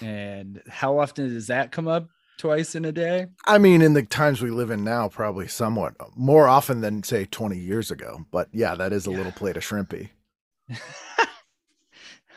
[0.03, 2.09] And how often does that come up?
[2.37, 3.27] Twice in a day?
[3.49, 7.25] i mean in the times we live in now probably somewhat more often than say
[7.25, 9.17] 20 years ago but yeah that is a Yeah.
[9.17, 10.11] little plate of shrimpy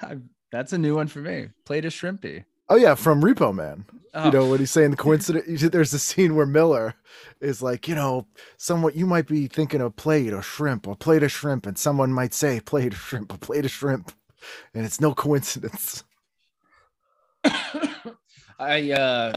[0.02, 0.17] I-
[0.52, 1.50] That's a new one for me.
[1.65, 2.46] Plate of shrimpy.
[2.71, 3.84] Oh yeah, from Repo Man.
[4.13, 5.62] Oh, You know when he's saying the coincidence.
[5.62, 6.95] There's a scene where Miller
[7.41, 11.21] is like, you know, somewhat you might be thinking of plate or shrimp or plate
[11.21, 14.13] of shrimp, and someone might say plate of shrimp or plate of shrimp,
[14.73, 16.05] and it's no coincidence.
[18.57, 19.34] I uh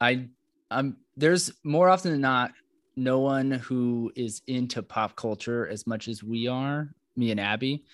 [0.00, 0.28] I
[0.70, 2.52] I'm there's more often than not
[2.96, 7.84] no one who is into pop culture as much as we are, me and Abby.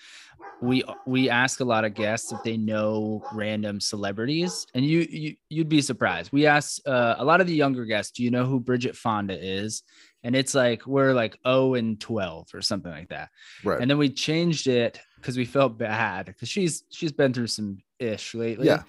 [0.61, 5.35] We we ask a lot of guests if they know random celebrities, and you, you
[5.49, 6.31] you'd be surprised.
[6.31, 9.37] We ask uh, a lot of the younger guests, "Do you know who Bridget Fonda
[9.39, 9.83] is?"
[10.23, 13.29] And it's like we're like 0 and 12 or something like that.
[13.63, 13.79] Right.
[13.79, 17.77] And then we changed it because we felt bad because she's she's been through some
[17.99, 18.67] ish lately.
[18.67, 18.83] Yeah.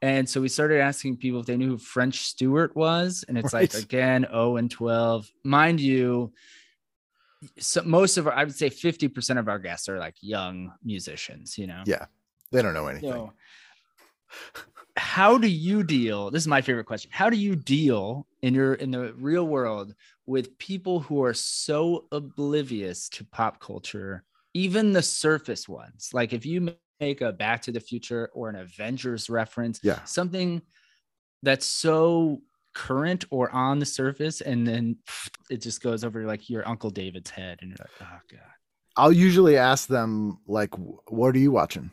[0.00, 3.24] And so we started asking people if they knew who French Stewart was.
[3.28, 5.28] And it's like again, 0 and 12.
[5.44, 6.32] Mind you,
[7.58, 11.56] so most of our I would say 50% of our guests are like young musicians,
[11.58, 11.82] you know.
[11.86, 12.06] Yeah.
[12.52, 13.12] they don't know anything.
[13.12, 13.32] So
[14.96, 16.30] how do you deal?
[16.30, 17.10] This is my favorite question.
[17.14, 19.94] How do you deal in your in the real world
[20.26, 24.24] with people who are so oblivious to pop culture,
[24.54, 26.10] even the surface ones?
[26.12, 30.02] Like if you make a Back to the Future or an Avengers reference, Yeah.
[30.04, 30.60] something
[31.44, 32.42] that's so
[32.78, 34.96] current or on the surface, and then
[35.50, 38.40] it just goes over like your Uncle David's head, and you're like, oh god.
[38.96, 41.90] I'll usually ask them like, "What are you watching?"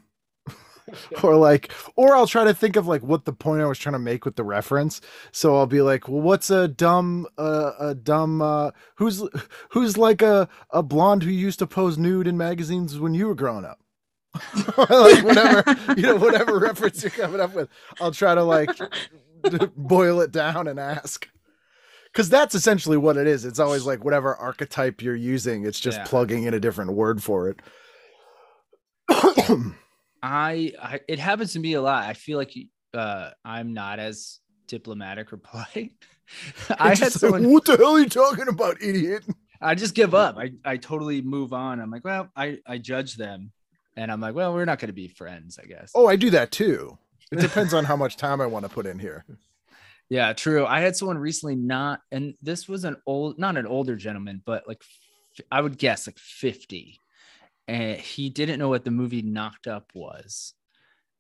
[1.24, 3.94] or like, or I'll try to think of like what the point I was trying
[3.94, 5.02] to make with the reference.
[5.32, 9.24] So I'll be like, "Well, what's a dumb, uh, a dumb, uh, who's
[9.70, 13.36] who's like a a blonde who used to pose nude in magazines when you were
[13.36, 13.80] growing up?"
[14.78, 15.64] like whatever
[15.96, 17.70] you know, whatever reference you're coming up with,
[18.02, 18.70] I'll try to like
[19.78, 21.28] boil it down and ask.
[22.12, 23.44] Because that's essentially what it is.
[23.44, 26.06] It's always like whatever archetype you're using, it's just Yeah.
[26.06, 27.60] plugging in a different word for it.
[30.24, 32.06] I, I it happens to me a lot.
[32.06, 32.54] I feel like
[32.94, 35.92] uh, I'm not as diplomatic polite.
[36.80, 39.24] I It's had just like, what the hell are you talking about, idiot?
[39.62, 40.38] I just give up.
[40.38, 41.80] I, I totally move on.
[41.80, 43.52] I'm like, well, I, I judge them,
[43.96, 45.92] and I'm like, well, we're not going to be friends, I guess.
[45.94, 46.98] Oh, I do that too.
[47.32, 49.26] It depends on how much time I want to put in here.
[50.08, 50.68] Yeah, true.
[50.68, 54.68] I had someone recently not, and this was an old, not an older gentleman, but
[54.68, 54.84] like
[55.52, 57.00] I would guess like 50.
[57.68, 60.54] And he didn't know what the movie Knocked Up was.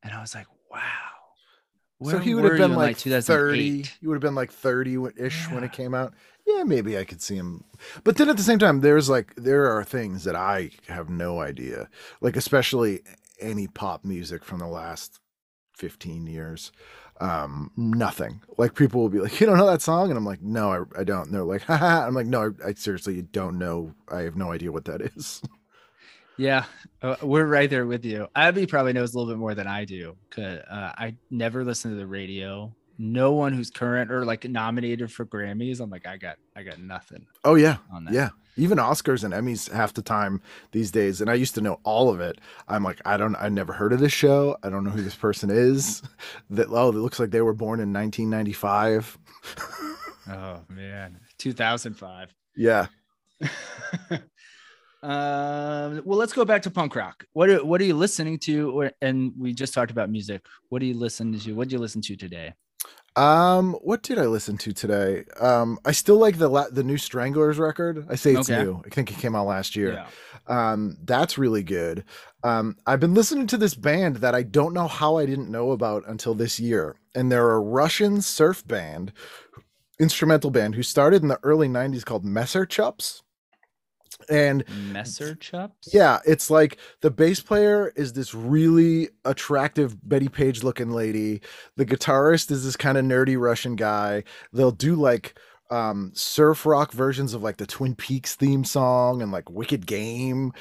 [0.03, 0.79] And I was like, wow.
[2.11, 3.09] so he would have been in, like 30.
[3.09, 3.97] 2008?
[3.99, 6.13] He would have been like 30 ish when it came out.
[6.45, 7.63] Yeah, maybe I could see him.
[8.03, 11.39] But then at the same time, there's like, there are things that I have no
[11.39, 11.89] idea.
[12.21, 13.01] Like, especially
[13.39, 15.19] any pop music from the last
[15.75, 16.71] 15 years.
[17.21, 18.41] Um, nothing.
[18.57, 20.09] Like, people will be like, you don't know that song?
[20.09, 21.27] And I'm like, no, I, I don't.
[21.27, 22.05] And they're like, haha.
[22.07, 23.93] I'm like, no, I, I seriously don't know.
[24.09, 25.41] I have no idea what that is.
[26.37, 26.65] Yeah,
[27.01, 28.27] uh, we're right there with you.
[28.35, 30.17] Abby probably knows a little bit more than I do.
[30.29, 32.75] 'cause, uh, I never listen to the radio.
[32.97, 35.79] No one who's current or like nominated for Grammys.
[35.79, 37.77] I'm like, I got, I got nothing Oh, yeah.
[38.11, 38.29] Yeah.
[38.57, 41.19] Even Oscars and Emmys half the time these days.
[41.19, 42.39] And I used to know all of it.
[42.69, 44.57] I'm like, I don't, I never heard of this show.
[44.63, 46.01] I don't know who this person is.
[46.49, 49.17] That, oh, it looks like they were born in 1995.
[50.29, 52.33] Oh man, 2005.
[52.55, 52.87] Yeah.
[54.11, 57.25] um, well, let's go back to punk rock.
[57.33, 58.71] What are, what are you listening to?
[58.71, 60.43] Or, and we just talked about music.
[60.69, 61.53] What do you listen to?
[61.53, 62.53] What do you listen to today?
[63.15, 65.23] Um, what did I listen to today?
[65.39, 68.05] Um, I still like the la- the new Stranglers record.
[68.09, 68.63] I say it's Okay.
[68.63, 68.81] new.
[68.85, 69.93] I think it came out last year.
[69.93, 70.07] Yeah.
[70.47, 72.03] Um, that's really good.
[72.43, 75.71] Um, I've been listening to this band that I don't know how I didn't know
[75.71, 79.11] about until this year, and they're a Russian surf band,
[79.99, 83.21] instrumental band who started in the early '90s called Messer Chups.
[84.29, 85.93] And Messer Chups.
[85.93, 91.41] yeah, it's like the bass player is this really attractive Bettie Page looking lady.
[91.75, 94.23] The guitarist is this kind of nerdy Russian guy.
[94.53, 95.37] They'll do like
[95.71, 100.53] um surf rock versions of like the Twin Peaks theme song and like Wicked Game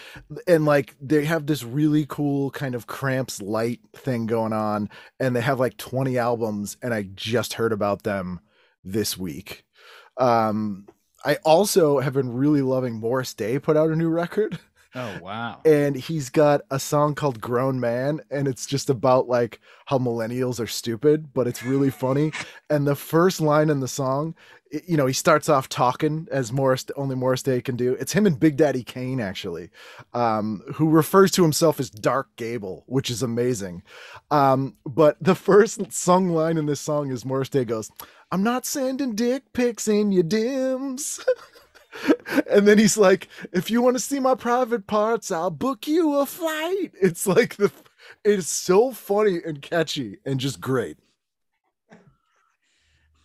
[0.47, 4.89] and like they have this really cool kind of cramps light thing going on
[5.21, 8.41] and they have like 20 albums and I just heard about them
[8.83, 9.65] this week.
[10.17, 10.87] Um
[11.25, 14.59] I also have been really loving Morris Day put out a new record
[14.95, 15.61] Oh wow.
[15.65, 20.61] and he's got a song called Grown Man and it's just about like how millennials
[20.61, 22.31] are stupid but it's really funny
[22.71, 24.35] and the first line in the song
[24.87, 28.27] you know he starts off talking as Morris only Morris Day can do it's him
[28.27, 29.71] and Big Daddy Kane actually
[30.13, 33.83] um who refers to himself as Dark Gable which is amazing
[34.31, 37.91] um but the first sung line in this song is Morris Day goes
[38.33, 41.25] I'm not sending dick pics in your dims
[42.51, 46.17] and then he's like, if you want to see my private parts, I'll book you
[46.19, 46.93] a flight.
[47.01, 47.71] It's like the
[48.25, 50.99] it's so funny and catchy and just great.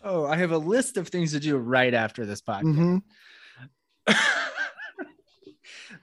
[0.02, 3.02] Oh, I have a list of things to do right after this podcast.
[4.06, 4.16] Mhm.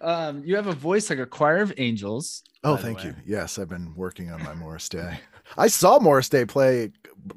[0.02, 2.44] um, you have a voice like a choir of angels.
[2.64, 3.16] Oh, thank you.
[3.26, 5.20] Yes, I've been working on my Morris Day.
[5.58, 6.92] I saw Morris Day play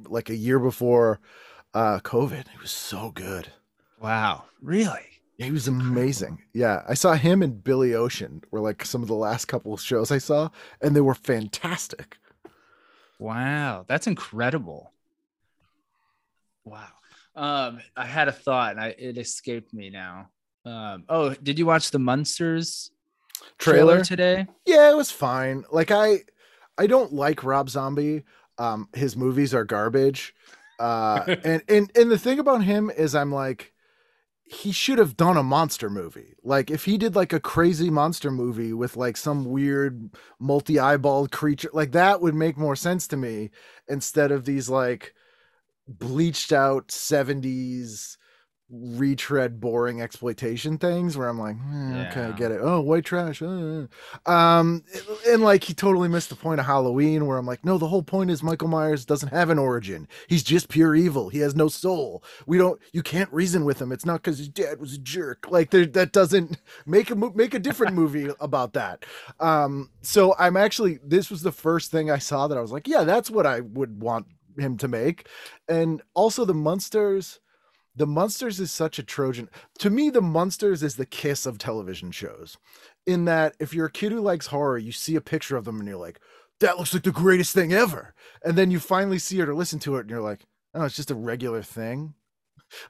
[0.06, 1.20] like a year before
[1.74, 2.40] uh COVID.
[2.40, 3.48] It was so good.
[4.00, 5.00] Wow, really?
[5.38, 6.42] He was amazing.
[6.52, 9.80] Yeah, I saw him and Billy Ocean were like some of the last couple of
[9.80, 10.50] shows I saw,
[10.82, 12.18] and they were fantastic.
[13.18, 14.92] Wow, that's incredible.
[16.70, 16.86] Wow.
[17.34, 20.28] Um, I had a thought and I it escaped me now.
[20.64, 22.90] Um, oh, did you watch the Munsters
[23.58, 24.04] trailer, Trailer?
[24.04, 24.46] today?
[24.66, 25.64] Yeah, it was fine.
[25.70, 26.20] Like I,
[26.78, 28.24] I don't like Rob Zombie.
[28.58, 30.34] Um, his movies are garbage.
[30.78, 33.72] Uh, and and and the thing about him is, I'm like,
[34.44, 36.34] he should have done a monster movie.
[36.44, 41.70] Like if he did like a crazy monster movie with like some weird multi-eyeballed creature,
[41.72, 43.50] like that would make more sense to me
[43.88, 45.14] instead of these like
[45.98, 48.16] bleached out 70s
[48.72, 52.60] retread boring exploitation things where I'm like, eh, okay, I get it.
[52.62, 53.42] Oh, white trash.
[53.42, 53.86] uh,
[54.26, 54.30] uh.
[54.30, 54.84] Um,
[55.28, 58.02] and like he totally missed the point of Halloween where I'm like, no, the whole
[58.02, 60.06] point is Michael Myers doesn't have an origin.
[60.28, 61.28] He's just pure evil.
[61.30, 62.22] He has no soul.
[62.46, 63.90] We don't, you can't reason with him.
[63.90, 65.50] It's not because his dad was a jerk.
[65.50, 69.04] Like there, that doesn't make a, make a different movie about that.
[69.40, 72.86] Um, so I'm actually, this was the first thing I saw that I was like,
[72.86, 74.26] yeah, that's what I would want
[74.58, 75.28] him to make.
[75.68, 77.40] And also the Munsters,
[77.96, 79.48] the Munsters is such a Trojan.
[79.78, 82.56] To me, the Munsters is the kiss of television shows.
[83.06, 85.80] In that, if you're a kid who likes horror, you see a picture of them
[85.80, 86.20] and you're like,
[86.60, 88.14] that looks like the greatest thing ever.
[88.44, 90.96] And then you finally see it or listen to it and you're like, oh, it's
[90.96, 92.14] just a regular thing.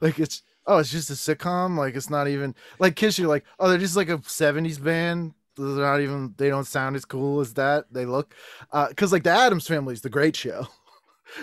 [0.03, 1.79] Like it's, oh, it's just a sitcom.
[1.79, 3.18] Like it's not even like Kiss.
[3.18, 5.33] You're like, oh, they're just like a 70s band.
[5.57, 7.87] They're not even, they don't sound as cool as that.
[7.90, 8.35] They look,
[8.73, 10.68] uh, cause like the Addams family is the great show,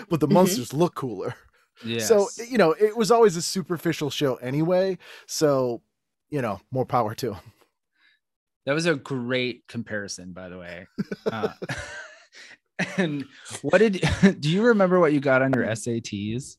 [0.08, 0.32] but the Mhm.
[0.32, 1.34] Munsters look cooler.
[1.84, 2.00] Yeah.
[2.00, 4.98] So, you know, it was always a superficial show anyway.
[5.26, 5.82] So,
[6.30, 7.40] you know, more power to 'em.
[8.66, 10.86] that was a great comparison, by the way.
[11.32, 11.52] Uh,
[12.96, 13.24] and
[13.62, 14.00] what did
[14.40, 16.56] do you remember what you got on your SATs?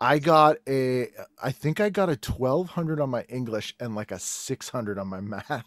[0.00, 1.08] I got a,
[1.42, 5.20] I think I got a 1200 on my English and like a 600 on my
[5.20, 5.64] math.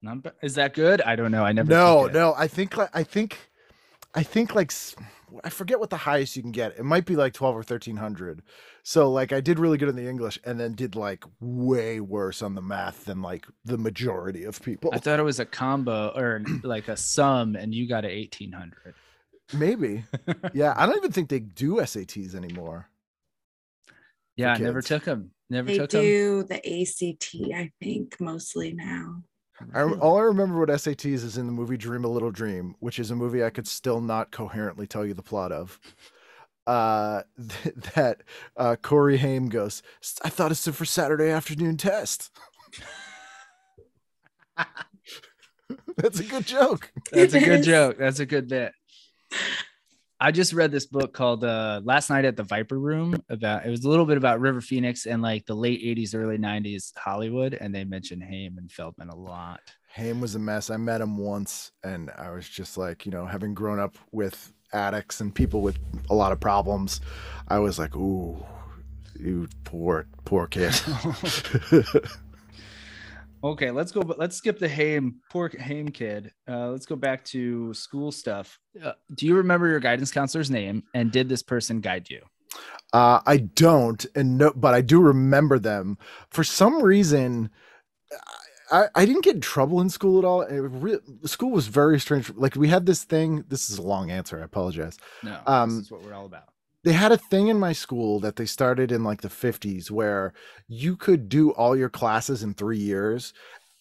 [0.00, 1.00] Not Is that good?
[1.02, 1.44] I don't know.
[1.44, 1.68] I never.
[1.68, 3.50] No, no, I think, I think,
[4.14, 4.72] I think like,
[5.44, 6.78] I forget what the highest you can get.
[6.78, 8.42] It might be like 12 or 1300.
[8.82, 12.40] So, like, I did really good in the English and then did like way worse
[12.40, 14.90] on the math than like the majority of people.
[14.94, 18.52] I thought it was a combo or like a sum, and you got a eighteen
[18.52, 18.94] hundred.
[19.52, 20.04] Maybe.
[20.54, 20.74] yeah.
[20.76, 22.88] I don't even think they do SATs anymore.
[24.36, 25.32] Yeah, I never took them.
[25.50, 26.02] Never They took them.
[26.02, 29.22] do the ACT, I think, mostly now.
[29.74, 32.98] I, all I remember with SATs is in the movie Dream a Little Dream, which
[32.98, 35.78] is a movie I could still not coherently tell you the plot of.
[36.66, 37.22] Uh,
[37.62, 38.22] th- that
[38.56, 39.82] uh, Corey Haim goes,
[40.22, 42.30] I thought it's for Saturday afternoon test.
[45.96, 46.92] That's a good joke.
[47.10, 47.98] That's a good joke.
[47.98, 48.72] That's a good bit.
[50.20, 53.70] I just read this book called uh, Last Night at the Viper Room about it
[53.70, 57.54] was a little bit about River Phoenix and like the late 80s, early 90s Hollywood.
[57.54, 59.60] And they mentioned Haim and Feldman a lot.
[59.94, 60.70] Haim was a mess.
[60.70, 64.52] I met him once and I was just like, you know, having grown up with
[64.72, 65.78] addicts and people with
[66.10, 67.00] a lot of problems,
[67.46, 68.44] I was like, ooh,
[69.18, 70.74] you poor, poor kid.
[73.42, 74.02] Okay, let's go.
[74.02, 76.32] But let's skip the Haim, poor Haim kid.
[76.48, 78.58] Uh, let's go back to school stuff.
[78.82, 80.82] Uh, do you remember your guidance counselor's name?
[80.94, 82.22] And did this person guide you?
[82.92, 85.98] Uh, I don't, and no, but I do remember them.
[86.30, 87.50] For some reason,
[88.72, 90.44] I, I didn't get in trouble in school at all.
[90.46, 92.32] Re- school was very strange.
[92.34, 93.44] Like we had this thing.
[93.48, 94.40] This is a long answer.
[94.40, 94.98] I apologize.
[95.22, 96.48] No, Um, this is what we're all about.
[96.84, 100.32] They had a thing in my school that they started in like the 50s where
[100.68, 103.32] you could do all your classes in three years.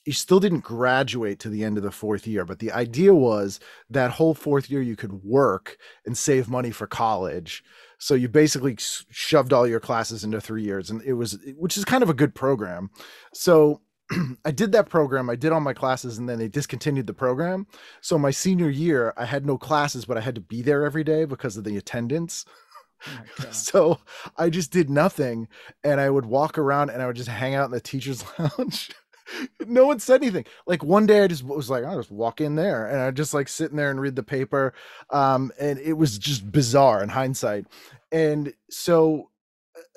[0.06, 3.60] You still didn't graduate to the end of the fourth year, but the idea was
[3.90, 7.64] that whole fourth year you could work and save money for college.
[8.00, 11.86] So you basically shoved all your classes into three years, and it was, which is
[11.86, 12.90] kind of a good program.
[13.34, 13.82] So
[14.46, 15.30] I did that program.
[15.30, 17.68] I did all my classes, and then they discontinued the program.
[18.02, 21.04] So my senior year, I had no classes, but I had to be there every
[21.04, 22.46] day because of the attendance.
[23.06, 23.46] Oh.
[23.52, 24.00] So
[24.38, 25.48] I just did nothing
[25.84, 28.92] and I would walk around and I would just hang out in the teacher's lounge.
[29.66, 30.46] no one said anything.
[30.66, 33.34] Like one day I just was like, I'll just walk in there and I just
[33.34, 34.74] like sitting there and read the paper.
[35.10, 37.66] Um, and it was just bizarre in hindsight.
[38.12, 39.30] And so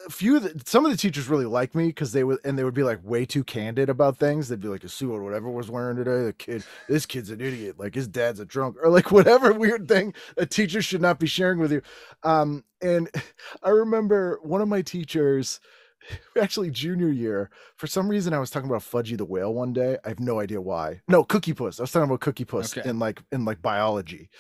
[0.06, 2.58] a few of the, some of the teachers really liked me because they would and
[2.58, 4.48] they would be like way too candid about things.
[4.48, 7.78] They'd be like, "Sue or whatever was wearing today, the kid, this kid's an idiot,
[7.78, 11.26] like his dad's a drunk, or like whatever weird thing a teacher should not be
[11.26, 11.82] sharing with you."
[12.22, 13.08] Um, and
[13.62, 15.60] I remember one of my teachers,
[16.40, 19.98] actually junior year, for some reason I was talking about Fudgie the whale one day.
[20.04, 21.02] I have no idea why.
[21.08, 21.78] No, Cookie Puss.
[21.78, 22.88] I was talking about Cookie Puss Okay.
[22.88, 24.30] in like in like biology.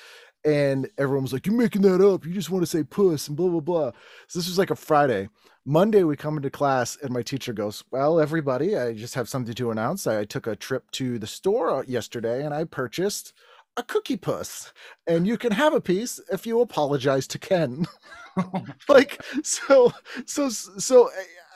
[0.44, 2.24] And everyone was like, You're making that up.
[2.24, 3.90] You just want to say puss and blah blah blah.
[4.28, 5.28] So this was like a Friday.
[5.66, 9.54] Monday we come into class and my teacher goes, Well, everybody, I just have something
[9.54, 10.06] to announce.
[10.06, 13.32] I took a trip to the store uh, yesterday and I purchased
[13.76, 14.72] a cookie puss.
[15.06, 17.86] And you can have a piece if you apologize to Ken.
[18.36, 19.92] Oh like so
[20.24, 21.10] so so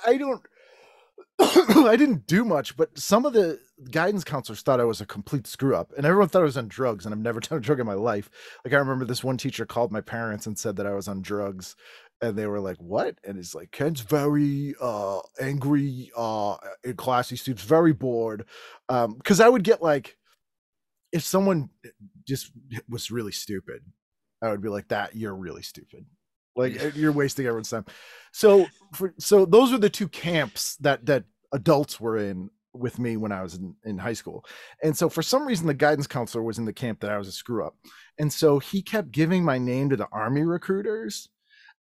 [0.05, 0.43] I, I don't
[1.39, 3.61] I didn't do much, but some of the
[3.91, 6.69] guidance counselors thought I was a complete screw up, and everyone thought I was on
[6.69, 8.31] drugs, and I've never done a drug in my life.
[8.65, 11.23] Like I remember this one teacher called my parents and said that I was on
[11.23, 11.77] drugs,
[12.21, 17.29] and they were like, "What?" And it's like Ken's very uh angry uh in class.
[17.29, 18.47] He seems very bored,
[18.89, 20.17] um, because I would get like,
[21.13, 21.71] if someone
[22.27, 22.53] just
[22.89, 23.83] was really stupid,
[24.43, 26.07] I would be like, "That you're really stupid."
[26.57, 27.85] Like you're wasting everyone's time.
[28.33, 33.17] So for so those were the two camps that that adults were in with me
[33.17, 34.45] when I was in, in high school.
[34.83, 37.29] And so for some reason the guidance counselor was in the camp that I was
[37.29, 37.77] a screw up.
[38.19, 41.29] And so he kept giving my name to the army recruiters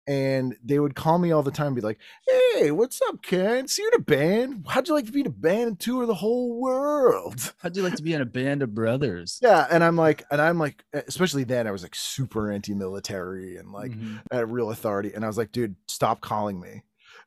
[0.07, 3.67] and they would call me all the time and be like, "Hey, what's up, Ken?
[3.67, 4.65] See you're in a band.
[4.67, 7.83] How'd you like to be in a band and tour the whole world?" How'd you
[7.83, 9.39] like to be in a band of brothers?
[9.43, 13.71] Yeah, and I'm like, and I'm like, especially then, I was like super anti-military and
[13.71, 14.21] like Mhm.
[14.31, 15.13] at real authority.
[15.13, 16.81] And I was like, dude, stop calling me.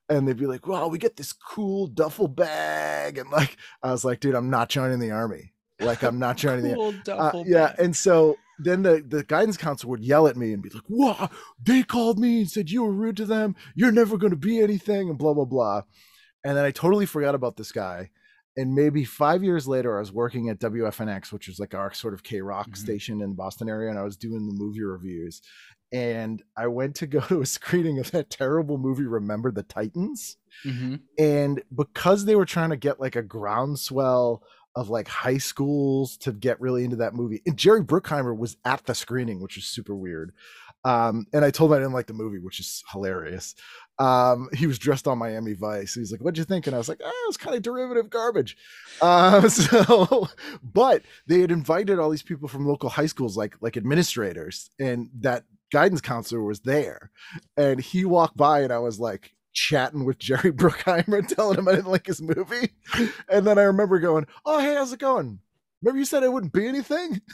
[0.09, 3.17] And they'd be like, "Wow, we get this cool duffel bag.
[3.19, 5.53] And like, I was like, dude, I'm not joining the army.
[5.81, 7.73] Like, I'm not joining the Cool uh, yeah.
[7.79, 11.31] And so then the, the guidance counselor would yell at me and be like, wow,
[11.61, 13.57] they called me and said you were rude to them.
[13.75, 15.83] You're never going to be anything and blah, blah, blah.
[16.45, 18.11] And then I totally forgot about this guy.
[18.57, 22.15] And maybe five years later, I was working at WFNX, which was like our sort
[22.15, 22.77] of K Rock Mhm.
[22.77, 25.43] station in the Boston area, and I was doing the movie reviews.
[25.95, 30.37] And I went to go to a screening of that terrible movie, Remember the Titans.
[30.67, 31.01] Mhm.
[31.19, 34.43] And because they were trying to get like a groundswell
[34.77, 38.85] of like high schools to get really into that movie, and Jerry Bruckheimer was at
[38.87, 40.33] the screening, which is super weird.
[40.85, 43.55] Um, and I told him I didn't like the movie, which is hilarious.
[43.99, 45.95] Um, he was dressed on Miami Vice.
[45.95, 48.11] He's like, "What'd you think?" And I was like, "Ah, it was kind of derivative
[48.11, 48.57] garbage."
[49.01, 50.29] Uh, so,
[50.63, 55.09] but they had invited all these people from local high schools, like like administrators, and
[55.21, 57.11] that guidance counselor was there,
[57.57, 61.73] and he walked by, and I was like chatting with Jerry Bruckheimer, telling him I
[61.73, 62.71] didn't like his movie,
[63.29, 65.41] and then I remember going, "Oh, hey, how's it going?
[65.83, 67.21] Remember you said it wouldn't be anything?"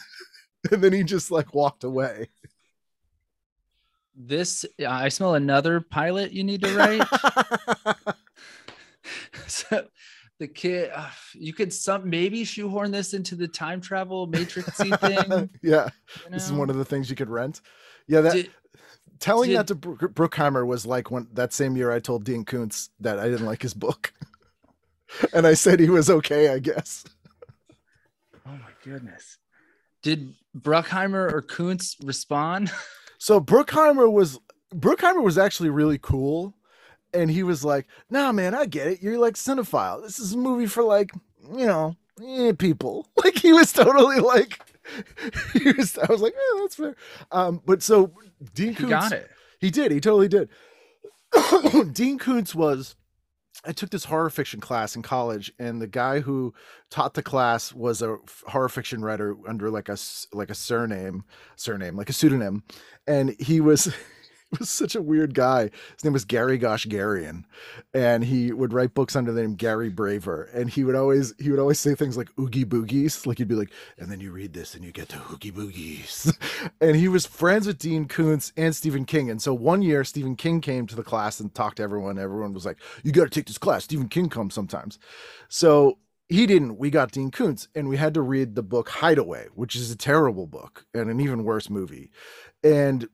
[0.70, 2.28] And then he just like walked away.
[4.14, 7.08] This I smell another pilot you need to write.
[9.46, 9.86] so
[10.38, 15.48] the kid uh, you could some maybe shoehorn this into the time travel matrixy thing.
[15.62, 15.88] yeah,
[16.26, 17.62] you this is one of the things you could rent.
[18.06, 18.50] Yeah, that Did-
[19.18, 19.96] telling did- that to Bro-
[20.28, 23.62] Bruckheimer was like when that same year I told Dean Koontz that I didn't like
[23.62, 24.12] his book,
[25.32, 27.04] and I said he was okay, I guess.
[28.46, 29.38] oh my goodness.
[30.02, 32.70] Did Bruckheimer or Koontz respond?
[33.22, 34.38] So Bruckheimer was
[34.74, 36.54] Bruckheimer was actually really cool,
[37.12, 39.02] and he was like, "Nah, man, I get it.
[39.02, 40.02] You're like cinephile.
[40.02, 41.10] This is a movie for like
[41.54, 41.96] you know
[42.26, 44.69] eh, people." Like he was totally like, he
[45.76, 45.98] was.
[45.98, 46.96] I was like, "Yeah, that's fair."
[47.30, 48.12] Um, but so
[48.54, 49.30] Dean He got it.
[49.58, 49.92] He did.
[49.92, 50.48] He totally did.
[51.92, 52.96] Dean Koontz was.
[53.62, 56.54] I took this horror fiction class in college, and the guy who
[56.90, 58.16] taught the class was a
[58.46, 59.98] horror fiction writer under like a
[60.32, 61.24] like a surname,
[61.56, 62.64] surname like a pseudonym,
[63.06, 63.92] and he was.
[64.58, 65.70] Was such a weird guy.
[65.94, 67.44] His name was Gary Goshgarian,
[67.94, 70.48] and he would write books under the name Gary Braver.
[70.52, 73.54] And he would always he would always say things like oogie boogies, like he'd be
[73.54, 76.36] like, and then you read this and you get to oogie boogies.
[76.80, 79.30] and he was friends with Dean Koontz and Stephen King.
[79.30, 82.18] And so one year Stephen King came to the class and talked to everyone.
[82.18, 83.84] Everyone was like, "You got to take this class.
[83.84, 84.98] Stephen King comes sometimes."
[85.48, 85.98] So
[86.28, 86.76] he didn't.
[86.76, 89.96] We got Dean Koontz, and we had to read the book Hideaway, which is a
[89.96, 92.10] terrible book and an even worse movie.
[92.64, 93.08] And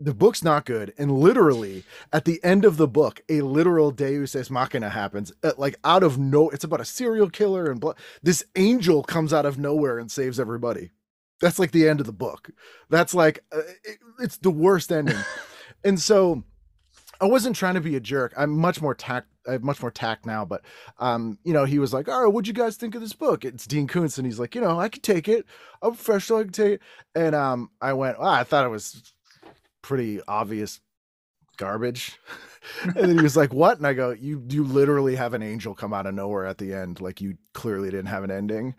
[0.00, 0.92] the book's not good.
[0.98, 5.32] And literally, at the end of the book, a literal Deus Ex Machina happens.
[5.42, 7.94] uh, Like out of no, it's about a serial killer and blah.
[8.22, 10.90] This angel comes out of nowhere and saves everybody.
[11.40, 12.50] That's like the end of the book.
[12.90, 15.16] That's like uh, it- it's the worst ending.
[15.84, 16.42] and so
[17.20, 18.34] I wasn't trying to be a jerk.
[18.36, 19.28] I'm much more tact.
[19.46, 20.62] I have much more tact now, but
[20.98, 23.44] um, you know, he was like, "All right, what'd you guys think of this book?"
[23.44, 25.44] It's Dean Koontz, and he's like, "You know, I could take it.
[25.82, 26.38] I'm a professional.
[26.40, 26.80] I can take it."
[27.14, 29.13] And um, I went, "Ah, I thought it was
[29.84, 30.80] pretty obvious
[31.58, 32.18] garbage.
[32.82, 35.74] and then he was like, "What?" And I go, "You you literally have an angel
[35.74, 37.00] come out of nowhere at the end.
[37.00, 38.74] Like you clearly didn't have an ending."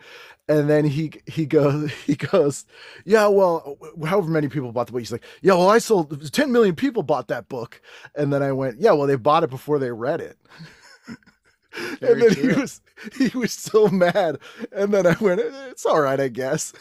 [0.49, 2.65] And then he he goes he goes,
[3.05, 6.51] "Yeah, well, however many people bought the book." He's like, "Yeah, well, I sold 10
[6.51, 7.79] million people bought that book."
[8.15, 10.37] And then I went, "Yeah, well, they bought it before they read it."
[12.01, 12.53] and then true.
[12.53, 12.81] he was
[13.17, 14.39] he was so mad.
[14.71, 16.73] And then I went, "It's all right, I guess."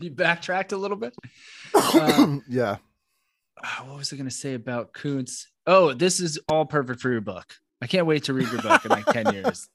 [0.00, 1.14] You backtracked a little bit.
[1.74, 2.76] Uh, yeah.
[3.62, 5.48] Ah, what was I going to say about Koontz?
[5.66, 7.54] Oh, this is all perfect for your book.
[7.80, 9.68] I can't wait to read your book in like 10 years.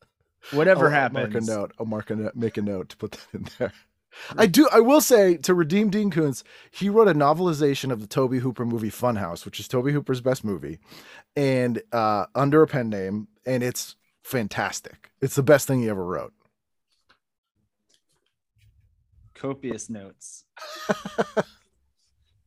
[0.51, 1.17] Whatever I'll, happens.
[1.17, 1.71] I'll mark a note.
[1.79, 3.73] I'll mark a note, make a note to put that in there.
[4.37, 4.67] I do.
[4.71, 8.65] I will say to redeem Dean Koontz, he wrote a novelization of the Tobe Hooper
[8.65, 10.79] movie Funhouse, which is Tobe Hooper's best movie,
[11.35, 15.11] and uh, under a pen name, and it's fantastic.
[15.21, 16.33] It's the best thing he ever wrote.
[19.35, 20.45] Copious notes.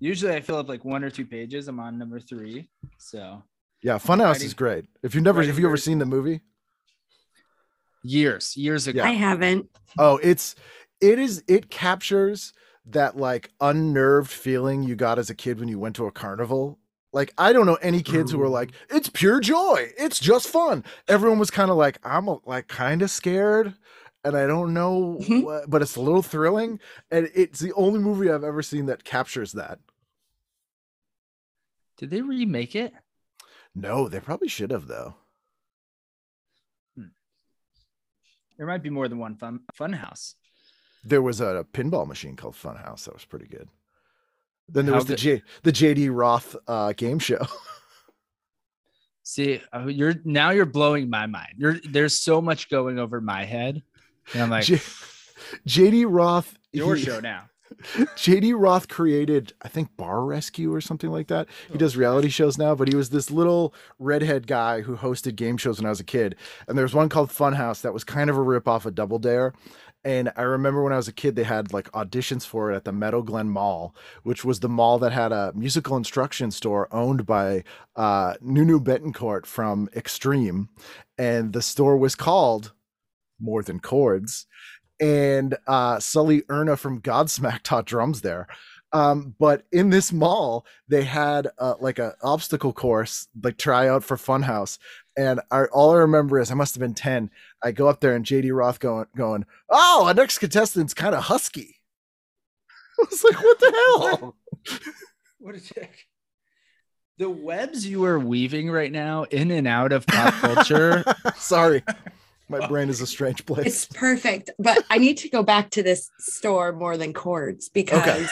[0.00, 1.68] Usually I fill up like one or two pages.
[1.68, 2.68] I'm on number three.
[2.98, 3.42] So
[3.82, 4.86] yeah, Funhouse writing, is great.
[5.02, 6.40] If you've never, if you ever seen the movie?
[8.02, 9.02] Years, years ago.
[9.02, 9.68] I haven't.
[9.98, 10.56] Oh, it's
[11.00, 12.52] it is it captures
[12.86, 16.78] that like unnerved feeling you got as a kid when you went to a carnival.
[17.12, 18.36] Like I don't know any kids Ooh.
[18.36, 20.84] who were like, it's pure joy, it's just fun.
[21.08, 23.74] Everyone was kind of like, I'm like kind of scared,
[24.24, 25.42] and I don't know, mm-hmm.
[25.42, 26.78] what, but it's a little thrilling,
[27.10, 29.80] and it's the only movie I've ever seen that captures that.
[32.00, 32.94] Did they remake it?
[33.74, 35.16] No, they probably should have though.
[36.96, 37.08] Hmm.
[38.56, 40.34] There might be more than one fun fun house.
[41.04, 43.68] There was a, a pinball machine called Funhouse that was pretty good.
[44.66, 47.46] Then there How was the J, the JD Roth uh, game show.
[49.22, 51.54] See, uh, you're now you're blowing my mind.
[51.58, 53.82] You're there's so much going over my head,
[54.32, 54.76] and I'm like, J,
[55.68, 56.56] JD Roth.
[56.72, 57.49] Your he, show now.
[57.82, 61.48] JD Roth created, I think, Bar Rescue or something like that.
[61.70, 65.56] He does reality shows now, but he was this little redhead guy who hosted game
[65.56, 66.36] shows when I was a kid.
[66.68, 69.18] And there was one called Funhouse that was kind of a rip off of Double
[69.18, 69.54] Dare.
[70.02, 72.84] And I remember when I was a kid, they had like auditions for it at
[72.84, 77.26] the Meadow Glen Mall, which was the mall that had a musical instruction store owned
[77.26, 77.64] by
[77.96, 80.70] uh, Nuno Bettencourt from Extreme.
[81.18, 82.72] And the store was called
[83.38, 84.46] More Than Chords
[85.00, 88.46] and uh, Sully Erna from Godsmack taught drums there.
[88.92, 94.16] Um, but in this mall, they had uh, like a obstacle course, like tryout for
[94.16, 94.78] Funhouse.
[95.16, 97.30] And I, all I remember is I must have been 10.
[97.62, 101.24] I go up there and JD Roth going, going, Oh, our next contestant's kind of
[101.24, 101.76] husky.
[103.00, 104.36] I was like, What the hell?
[105.38, 106.06] what a dick.
[107.18, 111.04] The webs you are weaving right now in and out of pop culture.
[111.36, 111.84] Sorry.
[112.50, 113.66] My brain is a strange place.
[113.66, 114.50] It's perfect.
[114.58, 118.26] But I need to go back to this store more than chords because okay.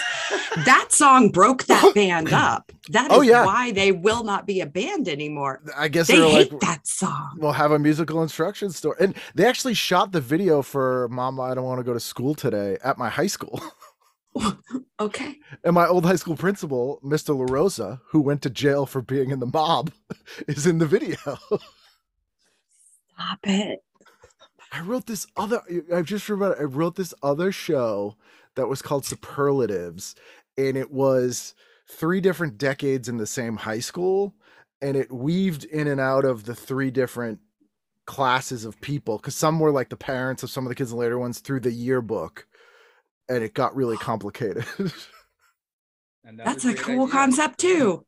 [0.65, 2.73] that song broke that band up.
[2.91, 3.47] That oh, oh, yeah.
[3.47, 5.63] why they will not be a band anymore.
[5.77, 7.39] I guess they hate like, that song.
[7.39, 8.97] We'll have a musical instruction store.
[8.99, 12.35] And they actually shot the video for Mama, I Don't Want to Go to School
[12.35, 13.63] Today at my high school.
[15.01, 15.37] okay.
[15.63, 17.39] And my old high school principal, Mr.
[17.39, 19.93] LaRosa, who went to jail for being in the mob,
[20.49, 21.17] is in the video.
[23.15, 23.81] Stop it.
[24.73, 25.63] I wrote this other.
[25.95, 28.17] I just remember I wrote this other show
[28.55, 30.15] that was called Superlatives,
[30.57, 31.55] and it was
[31.89, 34.35] three different decades in the same high school,
[34.83, 37.41] and it weaved in and out of the three different
[38.07, 40.97] classes of people because some were like the parents of some of the kids in
[40.97, 42.47] the later ones through the yearbook,
[43.29, 44.65] and it got really complicated.
[46.25, 47.13] That's a cool idea.
[47.13, 48.05] concept too.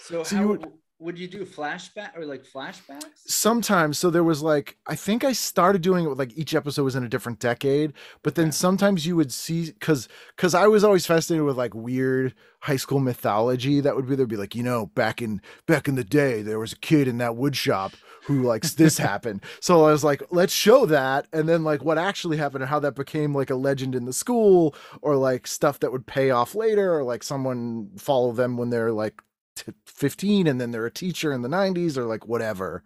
[0.00, 0.66] So, so how, you would,
[1.00, 3.18] would you do flashback or like flashbacks?
[3.26, 3.98] Sometimes.
[3.98, 6.96] So there was like I think I started doing it with like each episode was
[6.96, 7.92] in a different decade,
[8.22, 8.52] but then yeah.
[8.52, 12.98] sometimes you would see because because I was always fascinated with like weird high school
[12.98, 16.42] mythology that would be there'd be like you know back in back in the day
[16.42, 17.92] there was a kid in that wood shop
[18.24, 19.42] who likes this happened.
[19.60, 22.80] So I was like, let's show that, and then like what actually happened and how
[22.80, 26.54] that became like a legend in the school, or like stuff that would pay off
[26.56, 29.14] later, or like someone follow them when they're like
[29.86, 32.82] 15 and then they're a teacher in the 90s or like whatever.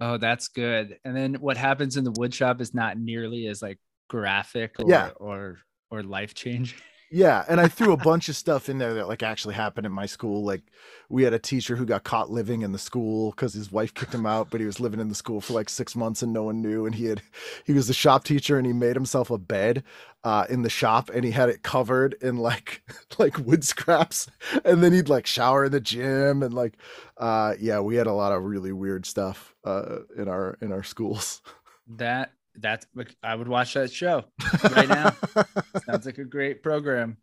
[0.00, 0.98] Oh, that's good.
[1.04, 5.10] And then what happens in the woodshop is not nearly as like graphic or yeah.
[5.16, 5.58] or
[5.90, 6.78] or life changing.
[7.12, 9.92] Yeah, and I threw a bunch of stuff in there that like actually happened in
[9.92, 10.44] my school.
[10.44, 10.62] Like
[11.08, 14.14] we had a teacher who got caught living in the school because his wife kicked
[14.14, 16.44] him out, but he was living in the school for like six months and no
[16.44, 16.86] one knew.
[16.86, 17.20] And he had
[17.64, 19.82] he was the shop teacher and he made himself a bed
[20.22, 22.82] uh, in the shop and he had it covered in like
[23.18, 24.28] like wood scraps.
[24.64, 26.74] And then he'd like shower in the gym and like
[27.16, 30.84] uh yeah, we had a lot of really weird stuff uh in our in our
[30.84, 31.42] schools.
[31.88, 32.86] That that's
[33.22, 34.24] I would watch that show
[34.72, 35.16] right now.
[35.86, 37.16] Sounds like a great program.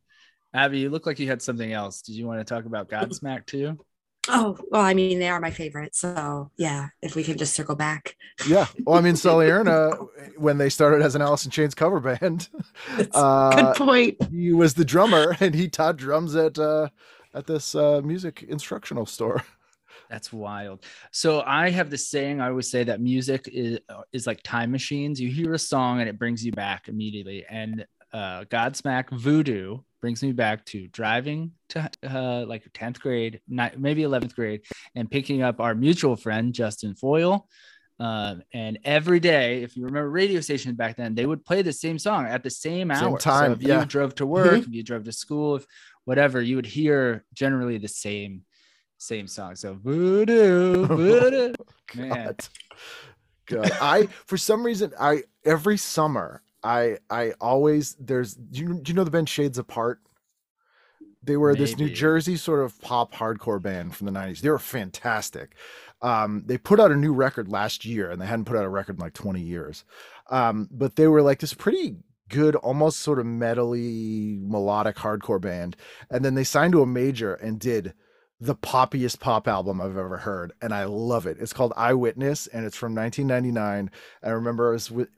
[0.53, 2.01] Abby, you look like you had something else.
[2.01, 3.77] Did you want to talk about Godsmack too?
[4.29, 5.95] Oh, well, I mean, they are my favorite.
[5.95, 8.15] So, yeah, if we can just circle back.
[8.47, 8.67] Yeah.
[8.85, 9.91] Well, I mean, Sully Erna,
[10.35, 12.49] when they started as an Alice in Chains cover band,
[13.13, 14.23] uh, good point.
[14.29, 16.89] He was the drummer and he taught drums at uh,
[17.33, 19.43] at this uh, music instructional store.
[20.09, 20.83] That's wild.
[21.11, 23.79] So I have this saying I always say that music is
[24.11, 25.19] is like time machines.
[25.19, 27.45] You hear a song and it brings you back immediately.
[27.49, 33.79] And uh, Godsmack Voodoo brings me back to driving to uh, like 10th grade, not,
[33.79, 34.61] maybe 11th grade,
[34.95, 37.47] and picking up our mutual friend, Justin Foyle.
[37.99, 41.73] Um, and every day, if you remember radio stations back then, they would play the
[41.73, 43.09] same song at the same hour.
[43.09, 43.49] Same time.
[43.49, 43.79] So if yeah.
[43.79, 44.69] you drove to work, mm-hmm.
[44.69, 45.65] if you drove to school, if
[46.05, 48.43] whatever, you would hear generally the same
[48.97, 49.55] same song.
[49.55, 51.53] So voodoo, voodoo.
[51.95, 51.97] God.
[51.97, 52.35] Man.
[53.47, 53.71] God.
[53.81, 58.95] I for some reason I every summer I I always there's do you, do you
[58.95, 59.99] know the band Shades Apart?
[61.23, 61.65] They were Maybe.
[61.65, 64.39] this New Jersey sort of pop hardcore band from the 90s.
[64.39, 65.55] They were fantastic.
[66.01, 68.69] Um, they put out a new record last year and they hadn't put out a
[68.69, 69.83] record in like 20 years.
[70.29, 71.97] Um, but they were like this pretty
[72.29, 75.75] good, almost sort of metally melodic hardcore band.
[76.09, 77.93] And then they signed to a major and did
[78.39, 81.37] the poppiest pop album I've ever heard, and I love it.
[81.39, 83.89] It's called Eyewitness, and it's from 1999.
[84.23, 85.09] I remember I was with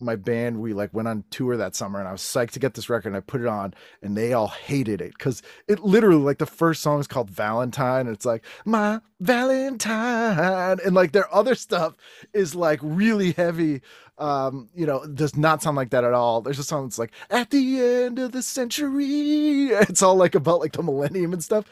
[0.00, 2.74] my band we like went on tour that summer and I was psyched to get
[2.74, 6.22] this record and I put it on and they all hated it because it literally
[6.22, 11.32] like the first song is called Valentine and it's like my Valentine and like their
[11.34, 11.96] other stuff
[12.32, 13.80] is like really heavy
[14.18, 17.12] um you know does not sound like that at all there's a song that's like
[17.30, 21.64] at the end of the century it's all like about like the millennium and stuff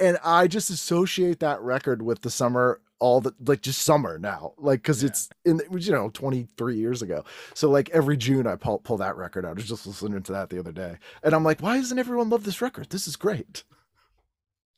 [0.00, 4.52] and I just associate that record with the summer all the like just summer now
[4.58, 5.08] like because yeah.
[5.08, 7.24] it's in it was you know 23 years ago.
[7.54, 9.50] So like every june i pull, pull that record out.
[9.50, 10.96] I was just listening to that the other day.
[11.22, 12.90] And i'm like why doesn't everyone love this record?
[12.90, 13.64] This is great.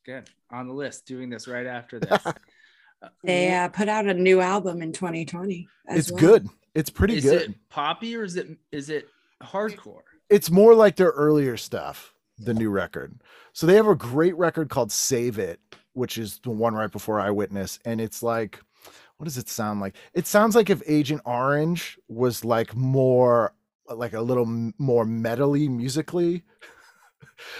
[0.05, 0.29] Good.
[0.51, 2.27] On the list doing this right after this.
[2.27, 2.33] Uh,
[3.25, 6.21] they uh, put out a new album in 2020 it's well.
[6.21, 6.49] good.
[6.75, 7.43] It's pretty is good.
[7.43, 9.09] it poppy or is it is it
[9.43, 10.03] hardcore?
[10.29, 13.21] It's more like their earlier stuff the new record
[13.53, 15.61] so they have a great record called save it
[15.93, 18.61] which is the one right before Eyewitness, and it's like,
[19.17, 19.97] what does it sound like?
[20.15, 23.53] It sounds like if Agent Orange was like more,
[23.89, 26.43] like a little more metally musically.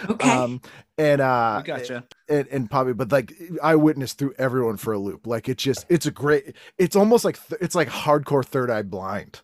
[0.07, 0.29] Okay.
[0.29, 0.61] Um,
[0.97, 2.05] and uh, gotcha.
[2.29, 5.25] And, and probably, but like Eyewitness threw everyone for a loop.
[5.25, 6.55] Like it just, it's a great.
[6.77, 9.41] It's almost like th- it's like hardcore Third Eye Blind.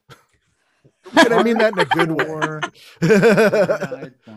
[1.18, 2.62] and I mean that in a good way.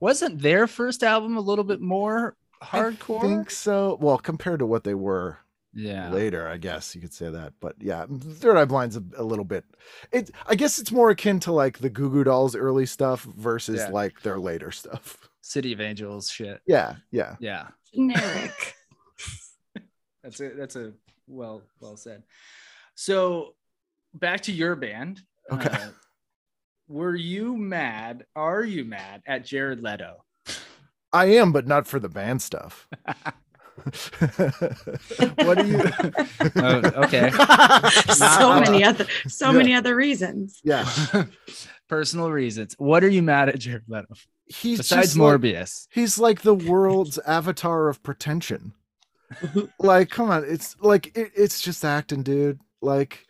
[0.00, 3.18] Wasn't their first album a little bit more hardcore?
[3.18, 3.98] I think so.
[4.00, 5.38] Well, compared to what they were
[5.74, 6.10] yeah.
[6.10, 7.52] later i guess you could say that.
[7.60, 9.64] But yeah third eye blind's a, a, little bit
[10.12, 13.80] it i guess it's more akin to like the goo goo dolls early stuff versus
[13.80, 13.88] yeah.
[13.88, 15.28] like their later stuff.
[15.40, 16.60] City of angels shit.
[16.66, 17.36] Yeah yeah.
[17.38, 17.68] Yeah.
[17.94, 18.74] Generic.
[20.22, 20.92] That's a that's a
[21.26, 22.22] well well said.
[22.94, 23.54] So
[24.12, 25.22] back to your band.
[25.50, 25.70] Okay.
[25.70, 25.88] Uh,
[26.88, 30.16] were you mad are you mad at jared leto
[31.12, 32.86] I am, but not for the band stuff.
[35.44, 35.80] what do you?
[36.56, 37.30] oh, okay.
[38.12, 39.56] so uh, many other, so yeah.
[39.56, 40.60] many other reasons.
[40.62, 40.86] Yeah.
[41.88, 42.74] Personal reasons.
[42.78, 44.14] What are you mad at Jared Leto?
[44.46, 45.86] He's besides Morbius.
[45.86, 48.74] Like, he's like the world's avatar of pretension.
[49.78, 52.60] like, come on, it's like it, it's just acting, dude.
[52.82, 53.24] Like,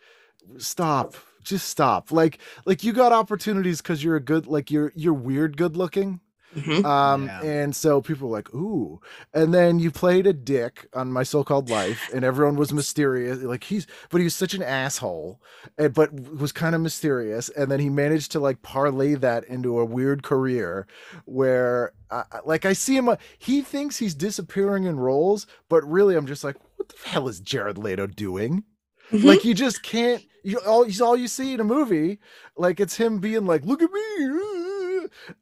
[0.58, 1.14] stop.
[1.48, 2.12] Just stop.
[2.12, 6.20] Like, like you got opportunities because you're a good, like you're you're weird, good looking
[6.56, 6.84] Mm-hmm.
[6.84, 7.42] Um, yeah.
[7.42, 9.00] and so people were like, ooh.
[9.34, 13.42] And then you played a dick on my so-called life, and everyone was mysterious.
[13.42, 15.40] Like he's but he was such an asshole,
[15.76, 17.48] and, but was kind of mysterious.
[17.50, 20.86] And then he managed to like parlay that into a weird career
[21.26, 26.16] where uh, like I see him, uh, he thinks he's disappearing in roles, but really
[26.16, 28.64] I'm just like, what the hell is Jared Leto doing?
[29.12, 29.26] Mm-hmm.
[29.26, 30.22] Like you just can't.
[30.48, 32.18] You all he's all you see in a movie.
[32.56, 34.57] Like it's him being like, "Look at me,"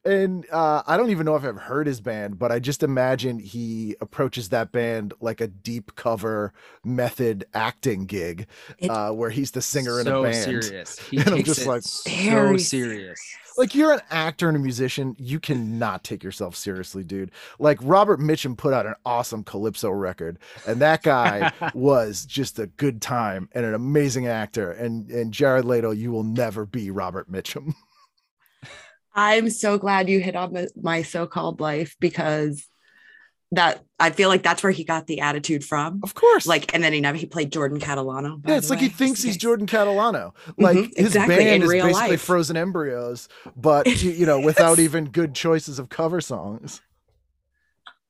[0.05, 3.39] and uh, I don't even know if I've heard his band, but I just imagine
[3.39, 6.53] he approaches that band like a deep cover
[6.85, 8.47] method acting gig,
[8.89, 10.65] uh, where he's the singer so in a band.
[10.65, 10.99] Serious.
[11.07, 13.21] He and I'm just like so serious.
[13.57, 17.31] Like you're an actor and a musician, you cannot take yourself seriously, dude.
[17.59, 22.67] Like Robert Mitchum put out an awesome calypso record, and that guy was just a
[22.67, 24.73] good time and an amazing actor.
[24.73, 27.75] And and Jared Leto, you will never be Robert Mitchum.
[29.17, 32.69] I'm so glad you hit on the, my so-called life because
[33.53, 36.01] that I feel like that's where he got the attitude from.
[36.03, 36.47] Of course.
[36.47, 38.47] Like, and then he never he played Jordan Catalano.
[38.47, 38.87] Yeah, it's like way.
[38.87, 40.35] he thinks he's Jordan Catalano.
[40.35, 42.21] Mm-hmm, like mm-hmm, his exactly, band is basically life.
[42.21, 46.83] frozen embryos, but you know, without even good choices of cover songs.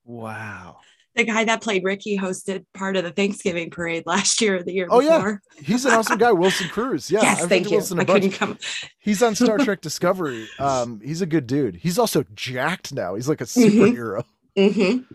[0.05, 0.79] Wow.
[1.17, 4.73] The guy that played Ricky hosted part of the Thanksgiving parade last year or the
[4.73, 5.41] year oh, before.
[5.57, 5.63] yeah.
[5.63, 7.11] He's an awesome guy, Wilson Cruz.
[7.11, 7.23] Yeah.
[7.23, 7.79] Yes, I've thank you.
[7.79, 8.59] I couldn't come.
[8.99, 10.47] He's on Star Trek Discovery.
[10.59, 11.77] Um, he's a good dude.
[11.77, 13.15] He's also jacked now.
[13.15, 13.81] He's like a mm-hmm.
[13.81, 14.25] superhero.
[14.57, 15.15] Mm-hmm.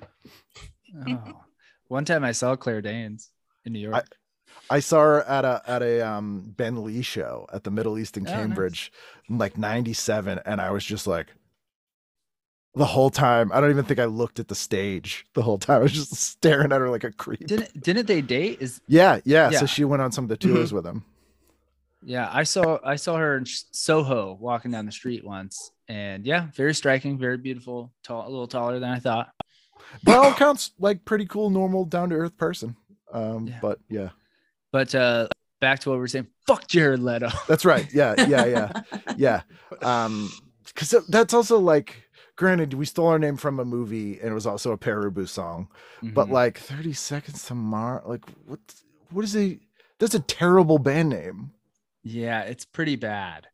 [1.08, 1.42] Oh.
[1.88, 3.30] One time I saw Claire Danes
[3.66, 4.08] in New York.
[4.70, 8.00] I, I, saw her at a at a um, Ben Lee show at the Middle
[8.00, 9.30] East in oh, Cambridge nice.
[9.30, 11.28] in like 97 and I was just like
[12.74, 13.52] the whole time.
[13.54, 15.78] I don't even think I looked at the stage the whole time.
[15.78, 17.46] I was just staring at her like a creep.
[17.46, 18.62] Didn't didn't they date?
[18.62, 19.52] Is yeah, yeah.
[19.52, 19.60] yeah.
[19.60, 20.76] So she went on some of the tours mm-hmm.
[20.78, 21.04] with him.
[22.04, 26.48] Yeah, I saw I saw her in Soho walking down the street once, and yeah,
[26.56, 29.30] very striking, very beautiful, tall, a little taller than I thought.
[30.04, 32.76] By all accounts, like pretty cool, normal, down to earth person.
[33.14, 33.60] Um, yeah.
[33.62, 34.10] but yeah.
[34.72, 35.28] But uh,
[35.60, 36.28] back to what we are saying.
[36.48, 37.30] Fuck Jared Leto.
[37.48, 37.88] That's right.
[37.94, 38.82] Yeah, yeah, yeah,
[39.18, 39.42] yeah.
[39.82, 40.32] Um,
[40.66, 44.48] because that's also like granted, we stole our name from a movie and it was
[44.48, 45.68] also a Pere Ubu song,
[45.98, 46.14] mm-hmm.
[46.14, 48.60] but like 30 Seconds to Mars, like what,
[49.10, 49.60] what is a,
[50.00, 51.52] that's a terrible band name.
[52.04, 53.48] Yeah, it's pretty bad.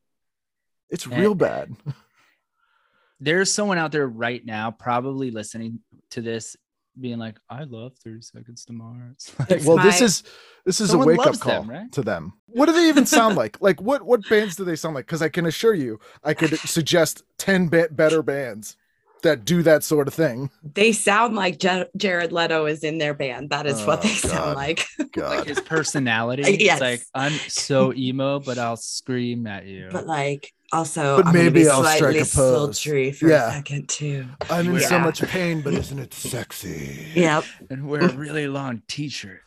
[0.90, 1.76] It's and real bad.
[3.20, 5.80] There's someone out there right now probably listening
[6.12, 6.56] to this
[7.00, 9.34] being like, I love 30 Seconds to Mars.
[9.50, 9.84] Like, well, my...
[9.84, 10.24] this is
[10.66, 11.91] this is a wake up call them, right?
[11.93, 12.34] to them.
[12.48, 13.58] What do they even sound like?
[13.68, 15.06] Like what what bands do they sound like?
[15.06, 18.78] Because I can assure you, I could suggest 10 bit better bands
[19.24, 20.50] that do that sort of thing.
[20.64, 21.60] They sound like
[21.98, 23.50] Jared Leto is in their band.
[23.50, 24.32] That is oh, what they oh, God.
[24.32, 24.86] sound like.
[25.12, 25.38] God.
[25.38, 26.58] like his personality.
[26.60, 26.76] yes.
[26.76, 29.89] It's like I'm so emo, but I'll scream at you.
[29.91, 32.32] But like also, but I'm maybe I'll strike a pose.
[32.32, 33.49] sultry for yeah.
[33.49, 34.26] a second too.
[34.49, 34.88] I'm in yeah.
[34.88, 37.07] so much pain, but isn't it sexy?
[37.15, 37.45] Yep.
[37.70, 39.41] And wear a really long t-shirt.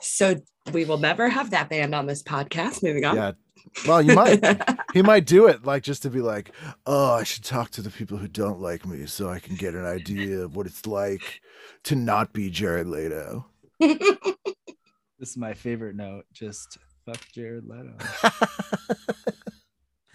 [0.00, 0.36] So
[0.72, 2.82] we will never have that band on this podcast.
[2.82, 3.16] Moving on.
[3.16, 3.32] Yeah,
[3.86, 4.42] well, you might.
[4.94, 6.52] he might do it like just to be like,
[6.86, 9.74] oh, I should talk to the people who don't like me so I can get
[9.74, 11.40] an idea of what it's like
[11.84, 13.46] to not be Jared Leto.
[13.78, 14.00] this
[15.20, 16.24] is my favorite note.
[16.32, 17.96] Just fuck Jared Leto.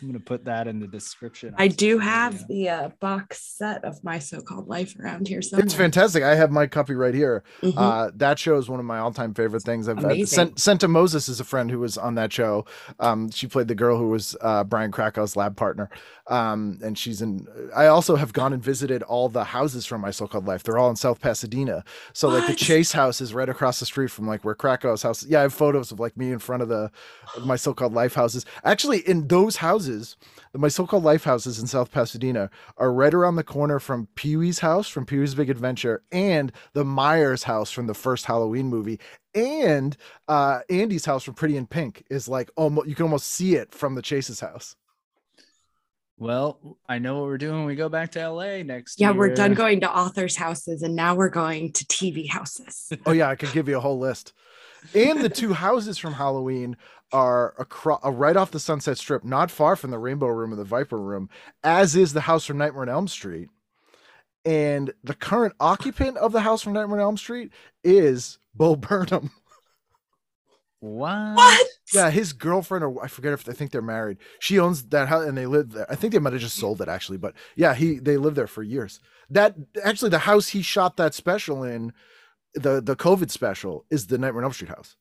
[0.02, 1.56] I'm gonna put that in the description.
[1.58, 5.66] I do have the uh, box set of my so-called life around here somewhere.
[5.66, 6.22] It's fantastic.
[6.22, 7.44] I have my copy right here.
[7.62, 7.78] Mm-hmm.
[7.78, 9.88] Uh, that show is one of my all-time favorite things.
[9.88, 10.26] I've Amazing.
[10.26, 12.66] sent, Senta Moses is a friend who was on that show.
[13.00, 15.90] Um, she played the girl who was uh, Brian Krakow's lab partner.
[16.28, 17.48] Um, and she's in.
[17.76, 20.64] I also have gone and visited all the houses from my so-called life.
[20.64, 21.84] They're all in South Pasadena.
[22.14, 22.40] So what?
[22.40, 25.24] like the Chase house is right across the street from like where Krakow's house.
[25.24, 26.92] Yeah, I have photos of like me in front of the
[27.36, 28.44] of my so-called life houses.
[28.64, 30.18] Actually, in those houses,
[30.54, 34.60] my so-called life houses in South Pasadena are right around the corner from Pee Wee's
[34.60, 39.00] house from Pee Wee's Big Adventure and the Myers house from the first Halloween movie
[39.36, 39.96] and
[40.28, 43.72] uh, Andy's house from Pretty in Pink is like almost you can almost see it
[43.72, 44.76] from the Chase's house.
[46.18, 49.18] Well, I know what we're doing when we go back to LA next yeah, year.
[49.18, 52.92] we're done going to authors' houses and now we're going to TV houses.
[53.06, 54.34] oh yeah, I could give you a whole list.
[54.94, 56.78] And the two houses from Halloween
[57.12, 60.60] are across, uh, right off the Sunset Strip, not far from the Rainbow Room and
[60.60, 61.30] the Viper Room,
[61.64, 63.50] as is the house from Nightmare on Elm Street.
[64.44, 67.52] And the current occupant of the house from Nightmare on Elm Street
[67.84, 69.32] is Bo Burnham.
[70.82, 71.36] What?
[71.36, 71.68] What?
[71.94, 74.18] Yeah, his girlfriend, or I forget if I think they're married.
[74.40, 75.92] She owns that house, and they live there.
[75.92, 78.46] I think they might have just sold it actually, but yeah, he they lived there
[78.46, 79.00] for years.
[79.30, 81.92] That actually, the house he shot that special in,
[82.56, 84.96] the the COVID special, is the Nightmare on Elm Street house.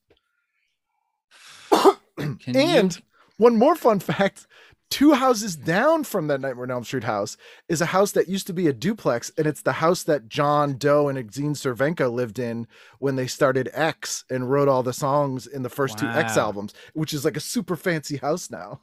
[2.47, 3.01] and you...
[3.37, 4.47] one more fun fact:
[4.89, 7.37] two houses down from that Nightmare on Elm Street house
[7.67, 10.77] is a house that used to be a duplex, and it's the house that John
[10.77, 12.67] Doe and Exene Cervenka lived in
[12.99, 16.13] when they started X and wrote all the songs in the first wow.
[16.13, 18.81] two X albums, which is like a super fancy house now.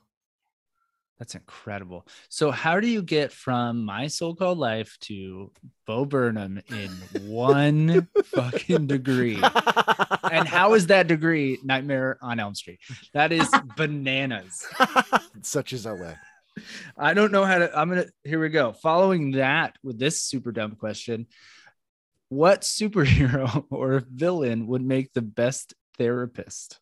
[1.22, 2.04] That's incredible.
[2.30, 5.52] So, how do you get from my so-called life to
[5.86, 6.90] Bo Burnham in
[7.28, 9.40] one fucking degree?
[10.28, 12.80] And how is that degree Nightmare on Elm Street?
[13.14, 14.66] That is bananas.
[15.42, 16.14] Such as LA.
[16.98, 17.78] I don't know how to.
[17.78, 18.06] I'm gonna.
[18.24, 18.72] Here we go.
[18.72, 21.28] Following that with this super dumb question,
[22.30, 26.80] what superhero or villain would make the best therapist?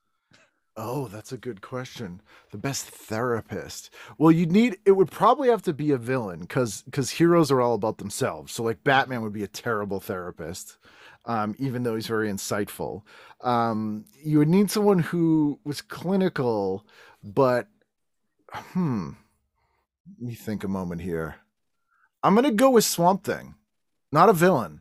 [0.76, 2.22] Oh, that's a good question.
[2.52, 3.90] The best therapist.
[4.18, 7.60] Well, you'd need it would probably have to be a villain because because heroes are
[7.60, 8.52] all about themselves.
[8.52, 10.78] So like Batman would be a terrible therapist,
[11.26, 13.02] um, even though he's very insightful.
[13.40, 16.86] Um, you would need someone who was clinical,
[17.22, 17.68] but
[18.52, 19.10] hmm.
[20.18, 21.36] Let me think a moment here.
[22.22, 23.54] I'm gonna go with Swamp Thing,
[24.12, 24.80] not a villain,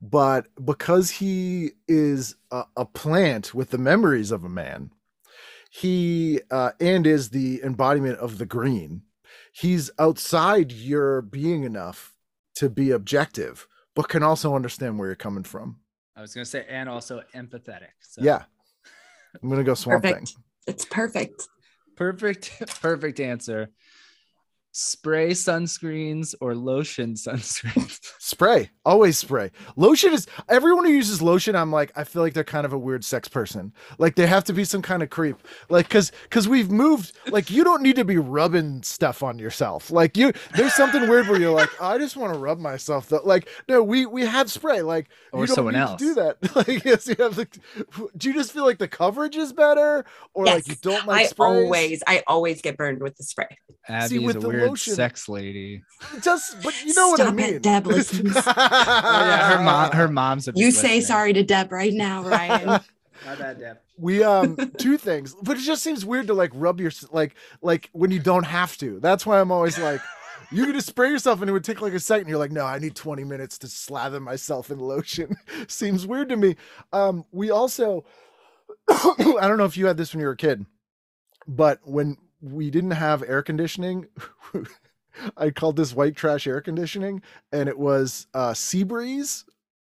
[0.00, 4.90] but because he is a, a plant with the memories of a man,
[5.68, 9.02] he uh, and is the embodiment of the green.
[9.52, 12.14] He's outside your being enough
[12.56, 15.80] to be objective, but can also understand where you're coming from.
[16.16, 17.90] I was gonna say, and also empathetic.
[18.00, 18.22] So.
[18.22, 18.42] Yeah,
[19.42, 20.28] I'm gonna go swamp perfect.
[20.28, 20.44] thing.
[20.66, 21.48] It's perfect.
[21.96, 23.70] Perfect, perfect answer
[24.78, 27.98] spray sunscreens or lotion sunscreens?
[28.20, 29.50] spray, always spray.
[29.74, 31.56] Lotion is everyone who uses lotion.
[31.56, 33.72] I'm like, I feel like they're kind of a weird sex person.
[33.98, 35.36] Like they have to be some kind of creep.
[35.68, 37.12] Like because because we've moved.
[37.28, 39.90] Like you don't need to be rubbing stuff on yourself.
[39.90, 43.08] Like you, there's something weird where you're like, I just want to rub myself.
[43.08, 43.20] Though.
[43.24, 44.82] Like no, we we have spray.
[44.82, 46.38] Like or someone else do that.
[46.58, 47.36] Like yes, you have.
[47.36, 47.46] The,
[48.16, 50.04] do you just feel like the coverage is better,
[50.34, 50.54] or yes.
[50.54, 51.20] like you don't like?
[51.20, 51.38] I sprays?
[51.38, 53.56] always I always get burned with the spray.
[53.86, 55.82] Abby See, with a the weird lotion, sex lady.
[56.22, 57.54] Just, but you know Stop what I mean.
[57.54, 58.34] It, Deb listens.
[58.36, 59.92] oh, yeah, her mom.
[59.92, 60.48] Her mom's.
[60.48, 61.06] A you say listener.
[61.06, 62.66] sorry to Deb right now, Ryan.
[63.26, 63.78] My bad, Deb.
[63.96, 67.90] We um two things, but it just seems weird to like rub your like like
[67.92, 69.00] when you don't have to.
[69.00, 70.00] That's why I'm always like.
[70.50, 72.28] You could just spray yourself and it would take like a second.
[72.28, 75.36] You're like, no, I need 20 minutes to slather myself in lotion.
[75.68, 76.56] Seems weird to me.
[76.90, 78.06] Um, we also,
[78.88, 80.64] I don't know if you had this when you were a kid,
[81.46, 84.06] but when we didn't have air conditioning.
[85.36, 87.22] I called this white trash air conditioning,
[87.52, 89.44] and it was uh, sea breeze,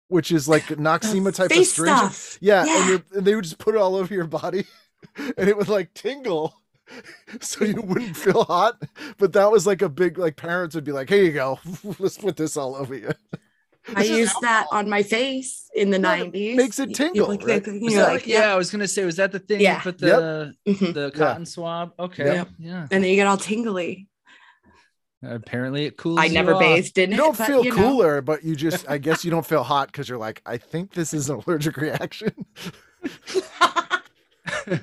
[0.08, 2.38] which is like Noxzema type of stuff.
[2.42, 2.92] Yeah, yeah.
[2.92, 4.66] And, and, they would just put it all over your body,
[5.38, 6.56] and it would like tingle,
[7.40, 8.82] so you wouldn't feel hot.
[9.18, 11.60] But that was like a big like parents would be like, "Here you go,
[12.00, 13.12] let's put this all over you."
[13.96, 16.58] I used that on my face in the nineties.
[16.58, 17.34] Makes it tingle.
[17.34, 17.68] You, right?
[17.68, 18.40] you like, yeah.
[18.40, 18.54] yeah.
[18.54, 19.62] I was gonna say, was that the thing?
[19.62, 19.82] Yeah.
[19.82, 20.76] Put the yep.
[20.76, 20.92] Mm-hmm.
[20.94, 21.46] the cotton yeah.
[21.46, 21.94] swab.
[22.00, 22.26] Okay.
[22.26, 22.50] Yep.
[22.58, 22.88] Yeah.
[22.92, 24.08] And then you get all tingly.
[25.24, 26.20] Apparently, it cools.
[26.20, 27.16] I never bathed in it.
[27.16, 27.78] You don't but, feel you know.
[27.78, 30.94] cooler, but you just, I guess, you don't feel hot because you're like, I think
[30.94, 32.34] this is an allergic reaction.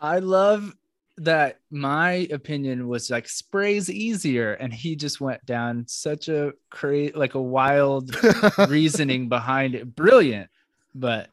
[0.00, 0.74] I love
[1.18, 7.12] that my opinion was like sprays easier and he just went down such a crazy
[7.14, 8.10] like a wild
[8.68, 9.94] reasoning behind it.
[9.94, 10.50] Brilliant.
[10.94, 11.30] But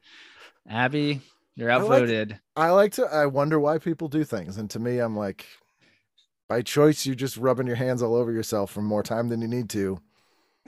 [0.68, 1.20] abby
[1.56, 4.78] you're outvoted I like, I like to i wonder why people do things and to
[4.78, 5.44] me i'm like
[6.48, 9.48] by choice you're just rubbing your hands all over yourself for more time than you
[9.48, 9.98] need to.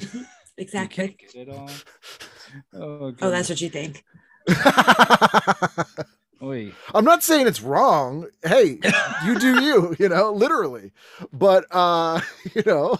[0.57, 1.17] Exactly.
[1.51, 4.05] oh, oh that's what you think
[6.45, 6.72] Oy.
[6.95, 8.28] I'm not saying it's wrong.
[8.42, 8.78] Hey,
[9.24, 10.92] you do you, you know, literally.
[11.32, 12.20] But uh,
[12.55, 12.99] you know,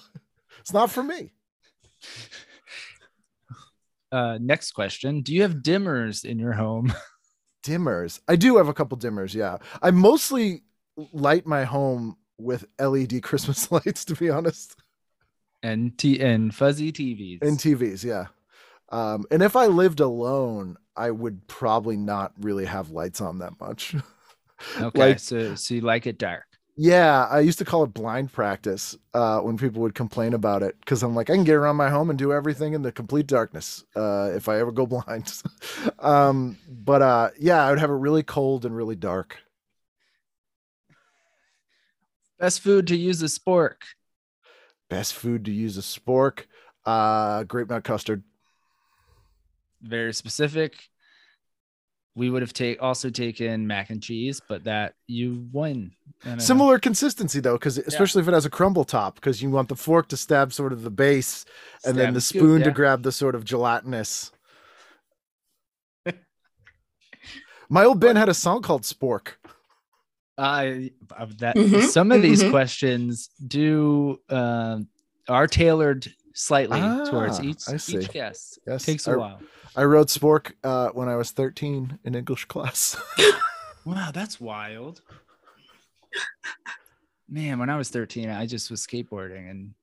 [0.61, 1.32] it's not for me.
[4.11, 5.20] Uh, next question.
[5.20, 6.95] Do you have dimmers in your home?
[7.66, 8.20] Dimmers.
[8.28, 9.57] I do have a couple dimmers, yeah.
[9.82, 10.62] I mostly
[11.12, 14.76] light my home with LED Christmas lights, to be honest.
[15.62, 17.42] And t and fuzzy TVs.
[17.42, 18.26] And TVs, yeah.
[18.91, 23.59] Um, and if I lived alone, I would probably not really have lights on that
[23.61, 23.95] much.
[24.80, 26.45] okay, like, so so you like it dark.
[26.76, 30.76] Yeah, I used to call it blind practice uh, when people would complain about it
[30.80, 33.28] because I'm like, I can get around my home and do everything in the complete
[33.28, 35.32] darkness uh, if I ever go blind.
[36.01, 39.39] um, but uh, yeah, I would have it really cold and really dark.
[42.41, 43.76] Best food to use a spork.
[44.91, 46.47] Best food to use a spork.
[46.85, 48.24] Uh, grape nut custard
[49.85, 50.74] very specific.
[52.16, 55.93] We would have take also taken mac and cheese, but that you win.
[56.39, 58.24] Similar consistency though, because especially yeah.
[58.24, 60.82] if it has a crumble top, because you want the fork to stab sort of
[60.82, 61.45] the base,
[61.80, 62.66] stab and then the spoon yeah.
[62.66, 64.30] to grab the sort of gelatinous.
[67.68, 69.32] My old band had a song called Spork.
[70.37, 71.80] I uh, that mm-hmm.
[71.87, 72.51] some of these mm-hmm.
[72.51, 74.78] questions do uh,
[75.28, 78.59] are tailored slightly ah, towards each each guest.
[78.66, 79.41] Yes, takes a I, while.
[79.77, 82.97] I wrote Spork uh, when I was 13 in English class.
[83.85, 85.01] wow, that's wild.
[87.29, 89.75] Man, when I was 13, I just was skateboarding and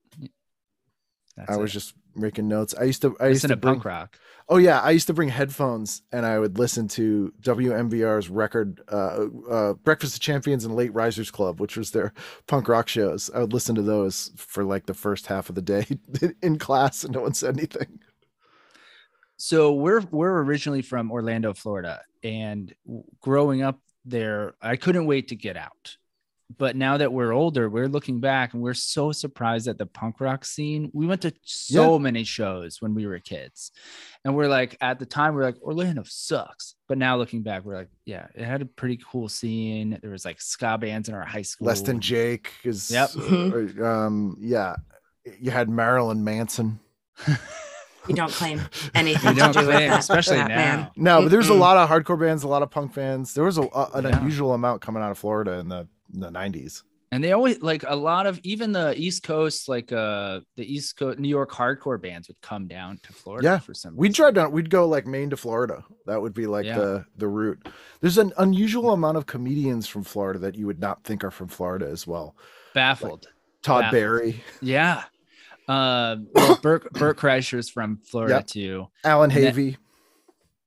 [1.47, 1.73] I was it.
[1.73, 2.75] just making notes.
[2.77, 4.19] I used to I used to bring, punk rock.
[4.49, 9.25] Oh yeah, I used to bring headphones and I would listen to WMBR's record uh,
[9.49, 12.13] uh, Breakfast of Champions and Late Risers Club, which was their
[12.47, 13.29] punk rock shows.
[13.33, 15.85] I would listen to those for like the first half of the day
[16.41, 17.99] in class and no one said anything.
[19.41, 22.71] So we're we're originally from Orlando, Florida, and
[23.21, 25.97] growing up there, I couldn't wait to get out.
[26.59, 30.21] But now that we're older, we're looking back and we're so surprised at the punk
[30.21, 30.91] rock scene.
[30.93, 32.03] We went to so yeah.
[32.03, 33.71] many shows when we were kids.
[34.23, 36.75] And we're like, at the time, we're like, Orlando sucks.
[36.87, 39.97] But now looking back, we're like, yeah, it had a pretty cool scene.
[40.03, 41.65] There was like ska bands in our high school.
[41.65, 43.09] Less than Jake is, yep.
[43.15, 44.75] Uh, um, yeah.
[45.39, 46.79] You had Marilyn Manson.
[48.07, 48.61] You don't claim
[48.95, 49.35] anything.
[49.35, 50.47] You don't claim, that, especially now.
[50.47, 50.91] Man.
[50.95, 53.33] No, but there's a lot of hardcore bands, a lot of punk bands.
[53.33, 54.17] There was a, a an yeah.
[54.17, 57.83] unusual amount coming out of Florida in the in the 90s and they always like
[57.87, 62.01] a lot of even the east coast like uh the east coast new york hardcore
[62.01, 65.05] bands would come down to florida yeah for some we'd drive down we'd go like
[65.05, 66.77] maine to florida that would be like yeah.
[66.77, 67.67] the the route
[67.99, 71.47] there's an unusual amount of comedians from florida that you would not think are from
[71.47, 72.35] florida as well
[72.73, 73.91] baffled like todd baffled.
[73.91, 75.03] barry yeah
[75.71, 78.47] uh well bert bert kreischer's from florida yep.
[78.47, 79.77] too alan havey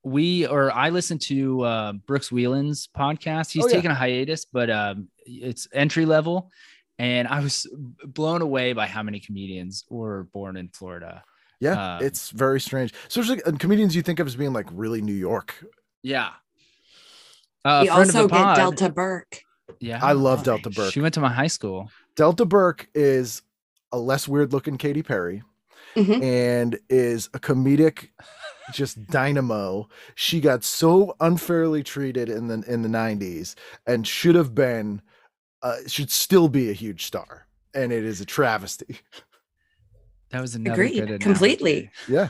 [0.05, 3.51] we or I listen to uh, Brooks Wheelan's podcast.
[3.51, 3.73] He's oh, yeah.
[3.73, 6.51] taking a hiatus, but um, it's entry level,
[6.99, 7.67] and I was
[8.05, 11.23] blown away by how many comedians were born in Florida.
[11.59, 12.93] Yeah, um, it's very strange.
[13.07, 15.65] So there's like comedians you think of as being like really New York.
[16.03, 16.29] Yeah.
[17.65, 19.41] Uh, we also get pod, Delta Burke.
[19.79, 20.93] Yeah, I love Delta Burke.
[20.93, 21.89] She went to my high school.
[22.15, 23.41] Delta Burke is
[23.95, 25.41] a less weird looking Katy Perry,
[25.95, 26.21] mm-hmm.
[26.21, 28.09] and is a comedic
[28.73, 29.87] just dynamo.
[30.15, 33.55] She got so unfairly treated in the in the 90s
[33.87, 35.01] and should have been
[35.63, 37.47] uh, should still be a huge star.
[37.73, 38.99] And it is a travesty.
[40.31, 41.21] That was another Agreed.
[41.21, 41.91] completely.
[42.09, 42.29] Yeah.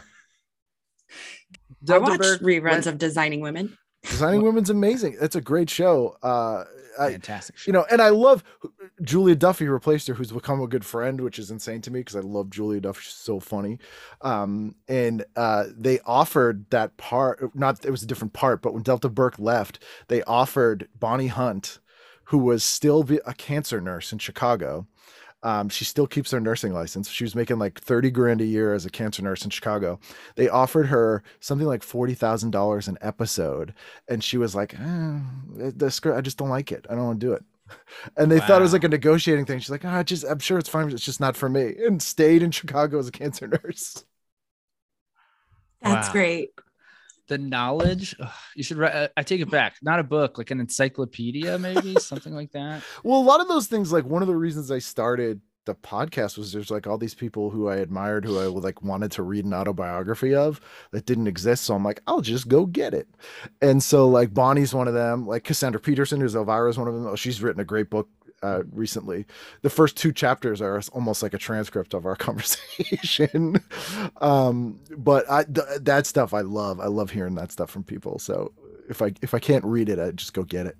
[1.89, 3.77] I watched reruns went, of Designing Women.
[4.09, 5.17] Designing Women's amazing.
[5.19, 6.17] It's a great show.
[6.21, 6.65] Uh,
[6.97, 7.55] Fantastic.
[7.57, 8.43] I, you know, and I love
[9.01, 12.15] Julia Duffy replaced her, who's become a good friend, which is insane to me because
[12.15, 13.01] I love Julia Duffy.
[13.03, 13.79] She's so funny.
[14.21, 18.83] Um, and uh, they offered that part, not it was a different part, but when
[18.83, 21.79] Delta Burke left, they offered Bonnie Hunt,
[22.25, 24.87] who was still a cancer nurse in Chicago.
[25.45, 27.07] Um, she still keeps her nursing license.
[27.07, 29.99] She was making like 30 grand a year as a cancer nurse in Chicago.
[30.35, 33.75] They offered her something like $40,000 an episode.
[34.07, 35.19] And she was like, eh,
[35.53, 36.87] the script, I just don't like it.
[36.89, 37.43] I don't want to do it.
[38.17, 38.47] And they wow.
[38.47, 39.59] thought it was like a negotiating thing.
[39.59, 40.89] She's like, ah, oh, just, I'm sure it's fine.
[40.91, 41.75] It's just not for me.
[41.85, 44.03] And stayed in Chicago as a cancer nurse.
[45.81, 46.11] That's wow.
[46.11, 46.51] great
[47.27, 50.51] the knowledge ugh, you should write uh, i take it back not a book like
[50.51, 52.83] an encyclopedia maybe something like that?
[53.03, 56.37] Well a lot of those things like one of the reasons i started the podcast
[56.37, 59.45] was there's like all these people who i admired who i like wanted to read
[59.45, 60.61] an autobiography of
[60.91, 63.07] that didn't exist so i'm like i'll just go get it.
[63.61, 67.07] And so like bonnie's one of them like cassandra peterson who's elvira's one of them
[67.07, 68.07] oh, she's written a great book
[68.43, 69.25] uh, recently.
[69.61, 73.57] The first two chapters are almost like a transcript of our conversation.
[74.21, 76.79] um, but I, th- that stuff I love.
[76.79, 78.19] I love hearing that stuff from people.
[78.19, 78.53] So
[78.89, 80.77] if I if I can't read it, I just go get it.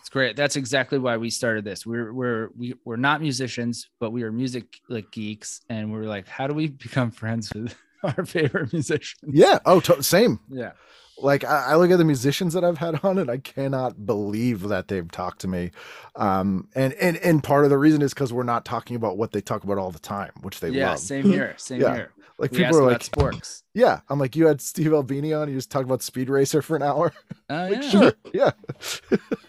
[0.00, 0.36] It's great.
[0.36, 1.86] That's exactly why we started this.
[1.86, 6.28] We're we're we, we're not musicians, but we are music like geeks, and we're like,
[6.28, 9.32] how do we become friends with our favorite musicians?
[9.34, 9.58] Yeah.
[9.64, 10.40] Oh, to- same.
[10.50, 10.72] Yeah
[11.18, 14.68] like I, I, look at the musicians that I've had on and I cannot believe
[14.68, 15.70] that they've talked to me.
[16.16, 19.32] Um, and and and part of the reason is because we're not talking about what
[19.32, 20.98] they talk about all the time, which they yeah, love.
[20.98, 21.94] same here, same yeah.
[21.94, 22.10] here.
[22.38, 23.62] Like we people are like sports.
[23.76, 25.48] Yeah, I'm like you had Steve Albini on.
[25.48, 27.12] You just talked about Speed Racer for an hour.
[27.50, 28.50] Oh uh, like, yeah, sure, yeah.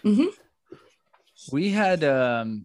[0.04, 0.24] mm-hmm.
[1.52, 2.64] We had um,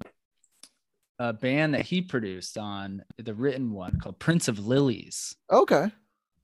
[1.20, 5.36] a band that he produced on the written one called Prince of Lilies.
[5.52, 5.92] Okay.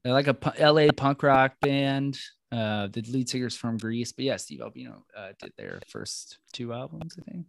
[0.03, 2.19] They're like a LA punk rock band.
[2.51, 6.73] Uh, the lead singers from Greece, but yeah, Steve Albini uh, did their first two
[6.73, 7.45] albums, I think.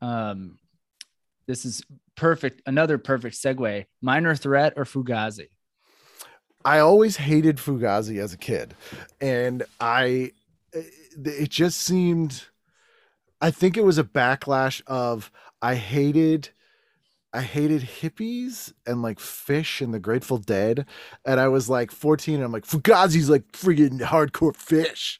[0.00, 0.58] Um,
[1.46, 1.82] this is
[2.16, 2.62] perfect.
[2.66, 3.86] Another perfect segue.
[4.02, 5.48] Minor Threat or Fugazi?
[6.64, 8.74] I always hated Fugazi as a kid,
[9.20, 10.32] and I
[10.72, 12.44] it just seemed.
[13.40, 15.30] I think it was a backlash of
[15.60, 16.48] I hated
[17.34, 20.86] I hated hippies and like Phish and the Grateful Dead.
[21.24, 25.18] And I was like 14 and I'm like, Fugazi's like friggin' hardcore Phish.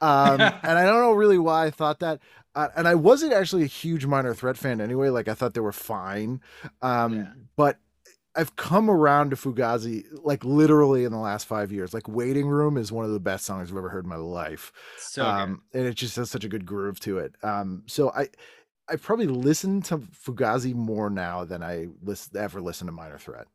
[0.00, 2.20] Um, and I don't know really why I thought that.
[2.54, 5.08] Uh, and I wasn't actually a huge Minor Threat fan anyway.
[5.08, 6.40] Like I thought they were fine.
[6.82, 7.32] Um, yeah.
[7.56, 7.78] But
[8.36, 11.92] I've come around to Fugazi like literally in the last five years.
[11.92, 14.72] Like Waiting Room is one of the best songs I've ever heard in my life.
[14.98, 17.34] So um, and it just has such a good groove to it.
[17.42, 18.28] Um, so I
[18.88, 23.46] I probably listen to Fugazi more now than I listen, ever listen to Minor Threat.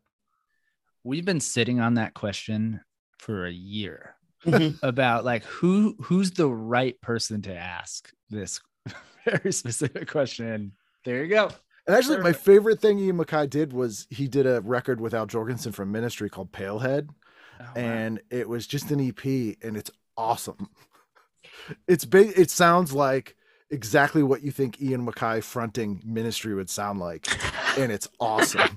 [1.04, 2.80] We've been sitting on that question
[3.18, 4.76] for a year mm-hmm.
[4.86, 8.60] about like who who's the right person to ask this
[9.24, 10.72] very specific question.
[11.04, 11.50] There you go.
[11.86, 15.26] And actually, my favorite thing Ian MacKaye did was he did a record with Al
[15.26, 17.72] Jourgensen from Ministry called Pailhead, oh, wow.
[17.74, 19.24] and it was just an EP,
[19.62, 20.68] and it's awesome.
[21.86, 22.32] It's big.
[22.36, 23.36] It sounds like
[23.72, 27.26] exactly what you think Ian MacKaye fronting Ministry would sound like,
[27.78, 28.76] and it's awesome.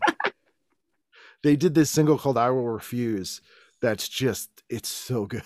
[1.43, 3.41] they did this single called "I Will Refuse."
[3.81, 5.43] That's just it's so good.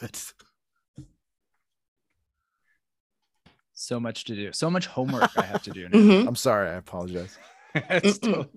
[3.73, 4.51] So much to do.
[4.51, 5.87] So much homework I have to do.
[5.89, 6.27] mm-hmm.
[6.27, 6.69] I'm sorry.
[6.69, 7.37] I apologize.
[7.73, 8.49] totally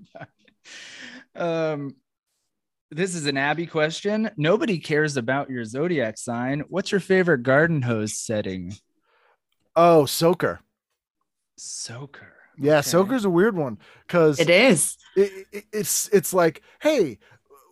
[1.37, 1.95] um,
[2.91, 4.31] This is an Abby question.
[4.37, 6.65] Nobody cares about your zodiac sign.
[6.69, 8.75] What's your favorite garden hose setting?
[9.77, 10.61] Oh, soaker.
[11.57, 12.35] Soaker.
[12.59, 12.89] Yeah, okay.
[12.91, 14.99] soaker's a weird one because it is.
[15.17, 17.19] It, it, it's it's like, hey,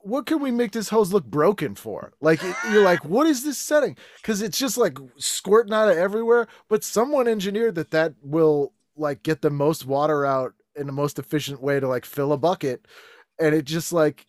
[0.03, 2.13] what can we make this hose look broken for?
[2.21, 3.97] Like you're like, what is this setting?
[4.17, 6.49] Because it's just like squirting out of everywhere.
[6.69, 11.19] But someone engineered that that will like get the most water out in the most
[11.19, 12.87] efficient way to like fill a bucket,
[13.39, 14.27] and it just like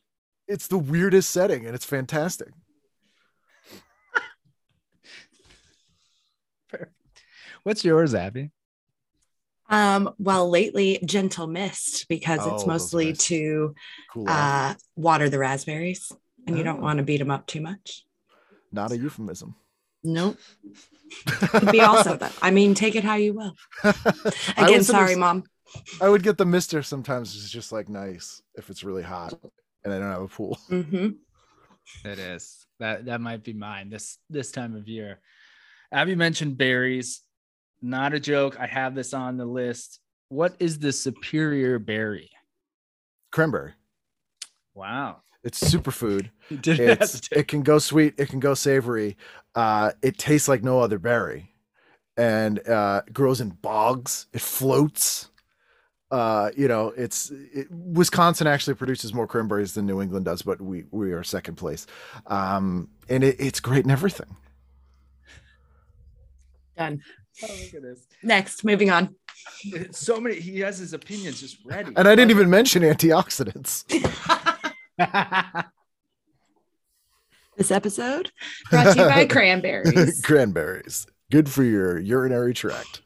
[0.48, 2.50] it's the weirdest setting and it's fantastic.
[7.64, 8.52] What's yours, Abby?
[9.72, 13.74] Um, well, lately, gentle mist because oh, it's mostly to
[14.12, 16.12] cool uh, water the raspberries,
[16.46, 16.58] and oh.
[16.58, 16.84] you don't oh.
[16.84, 18.06] want to beat them up too much.
[18.72, 19.56] Not a euphemism.
[20.04, 20.38] Nope.
[21.26, 22.34] Could be also that.
[22.42, 23.56] I mean, take it how you will.
[24.58, 25.44] Again, sorry, mom.
[26.02, 27.36] I would get the mister sometimes.
[27.36, 29.40] It's just like nice if it's really hot
[29.84, 30.60] and I don't have a pool.
[30.70, 31.10] Mm-hmm.
[32.08, 35.20] It is that that might be mine this this time of year.
[35.92, 37.22] Abby mentioned berries.
[37.82, 38.58] Not a joke.
[38.60, 40.00] I have this on the list.
[40.30, 42.30] What is the superior berry?
[43.32, 43.74] Cranberry.
[44.74, 45.22] Wow.
[45.44, 46.30] It's superfood.
[46.50, 48.14] it can go sweet.
[48.18, 49.18] It can go savory.
[49.56, 51.52] Uh, it tastes like no other berry,
[52.16, 54.28] and uh, grows in bogs.
[54.34, 55.30] It floats.
[56.12, 60.62] Uh, you know, it's it, Wisconsin actually produces more cranberries than New England does, but
[60.62, 61.88] we we are second place,
[62.28, 64.36] um, and it, it's great in everything.
[66.78, 67.02] Done.
[67.50, 68.08] Oh my goodness.
[68.22, 69.16] Next, moving on.
[69.92, 70.40] So many.
[70.40, 71.92] He has his opinions just ready.
[71.96, 73.86] And I didn't even mention antioxidants.
[77.58, 78.32] this episode
[78.70, 80.22] brought to you by cranberries.
[80.22, 83.02] cranberries, good for your urinary tract.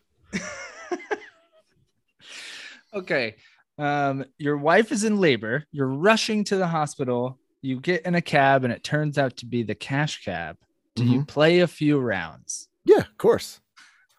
[2.94, 3.36] okay.
[3.78, 5.66] Um, your wife is in labor.
[5.72, 7.40] You're rushing to the hospital.
[7.62, 10.58] You get in a cab, and it turns out to be the cash cab.
[10.96, 11.14] Do mm-hmm.
[11.14, 12.70] you play a few rounds?
[12.86, 13.60] Yeah, of course.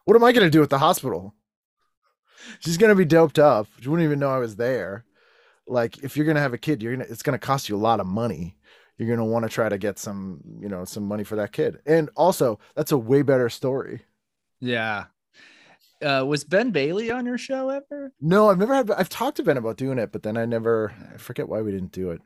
[0.07, 1.35] What am I going to do at the hospital?
[2.61, 3.67] She's going to be doped up.
[3.81, 5.05] She wouldn't even know I was there.
[5.67, 7.77] Like, if you're going to have a kid, you're gonna it's going to cost you
[7.77, 8.57] a lot of money.
[8.97, 11.53] You're going to want to try to get some, you know, some money for that
[11.53, 11.81] kid.
[11.87, 14.03] And also, that's a way better story.
[14.61, 15.07] Yeah.
[16.01, 18.13] Uh, was Ben Bailey on your show ever?
[18.21, 18.91] No, I've never had.
[18.93, 20.95] I've talked to Ben about doing it, but then I never.
[21.13, 22.21] I forget why we didn't do it.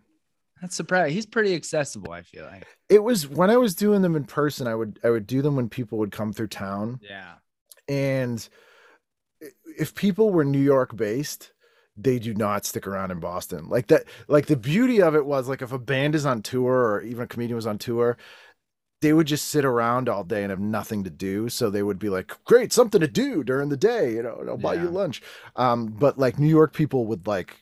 [0.61, 1.15] That's surprising.
[1.15, 2.13] He's pretty accessible.
[2.13, 4.67] I feel like it was when I was doing them in person.
[4.67, 7.01] I would I would do them when people would come through town.
[7.01, 7.35] Yeah,
[7.91, 8.49] and
[9.77, 11.51] if people were New York based,
[11.97, 13.69] they do not stick around in Boston.
[13.69, 16.73] Like that, like the beauty of it was like if a band is on tour
[16.73, 18.17] or even a comedian was on tour,
[19.03, 21.49] they would just sit around all day and have nothing to do.
[21.49, 24.57] So they would be like, great, something to do during the day, you know, I'll
[24.57, 24.85] buy yeah.
[24.85, 25.21] you lunch.
[25.57, 27.57] Um, but like New York people would like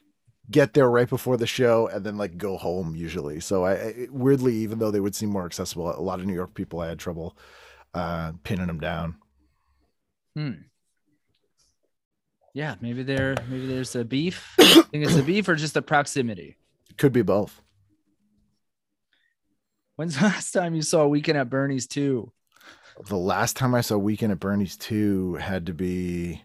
[0.51, 3.41] get there right before the show and then like go home usually.
[3.41, 6.35] So I, I weirdly, even though they would seem more accessible, a lot of New
[6.35, 7.35] York people, I had trouble
[7.95, 9.17] uh, pinning them down.
[10.39, 10.53] Hmm.
[12.55, 14.55] Yeah, maybe there maybe there's a beef.
[14.61, 16.57] I think it's a beef or just a proximity.
[16.97, 17.61] Could be both.
[19.97, 22.31] When's the last time you saw Weekend at Bernie's 2?
[23.09, 26.45] The last time I saw Weekend at Bernie's 2 had to be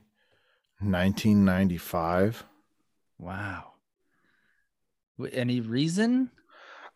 [0.80, 2.46] 1995.
[3.20, 3.74] Wow.
[5.32, 6.32] Any reason?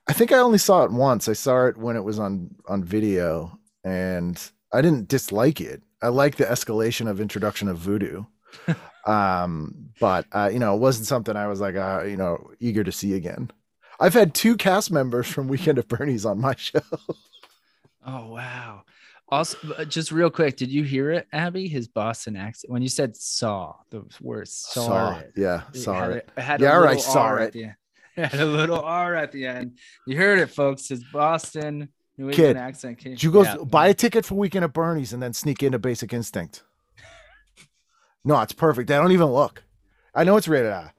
[0.08, 1.30] I think I only saw it once.
[1.30, 4.42] I saw it when it was on on video and
[4.74, 5.84] I didn't dislike it.
[6.02, 8.24] I like the escalation of introduction of voodoo.
[9.06, 12.84] um, but uh, you know, it wasn't something I was like, uh, you know, eager
[12.84, 13.52] to see again.
[14.00, 16.82] I've had two cast members from Weekend of Bernie's on my show.
[18.06, 18.84] oh wow!
[19.30, 21.68] Also, uh, just real quick, did you hear it, Abby?
[21.68, 25.34] His Boston accent when you said "saw" the word "saw." saw it.
[25.36, 26.18] Yeah, saw it.
[26.18, 26.30] it.
[26.38, 27.00] it had yeah, right.
[27.00, 27.56] Saw it.
[28.18, 29.78] It had a little R at the end.
[30.08, 30.88] You heard it, folks.
[30.88, 33.00] His Boston New Kid, accent.
[33.00, 33.58] Did you go yeah.
[33.58, 36.64] buy a ticket for Weekend at Bernie's and then sneak into Basic Instinct?
[38.26, 38.90] no, it's perfect.
[38.90, 39.64] I don't even look.
[40.16, 40.94] I know it's rated R.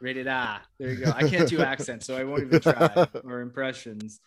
[0.00, 0.60] Rated R.
[0.78, 1.12] There you go.
[1.14, 4.20] I can't do accents, so I won't even try or impressions.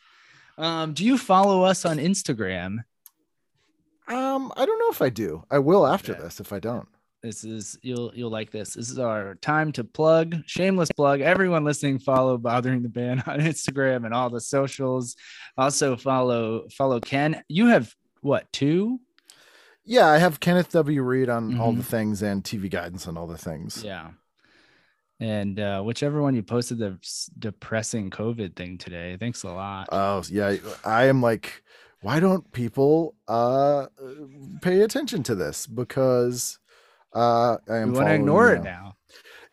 [0.57, 2.85] Um, do you follow us on Instagram?
[4.07, 5.43] Um, I don't know if I do.
[5.49, 6.19] I will after yeah.
[6.19, 6.87] this if I don't.
[7.23, 8.73] This is you'll you'll like this.
[8.73, 11.21] This is our time to plug, shameless plug.
[11.21, 15.15] Everyone listening, follow Bothering the Band on Instagram and all the socials.
[15.57, 17.41] Also follow follow Ken.
[17.47, 18.99] You have what two?
[19.85, 21.01] Yeah, I have Kenneth W.
[21.01, 21.61] Reid on mm-hmm.
[21.61, 23.81] all the things and TV guidance on all the things.
[23.85, 24.09] Yeah.
[25.21, 26.97] And uh, whichever one you posted the
[27.39, 29.15] depressing COVID thing today.
[29.17, 29.87] Thanks a lot.
[29.93, 31.63] Oh yeah, I am like,
[32.01, 33.85] why don't people uh
[34.61, 35.67] pay attention to this?
[35.67, 36.59] Because
[37.13, 37.93] uh, I am.
[37.93, 38.95] want to ignore it now.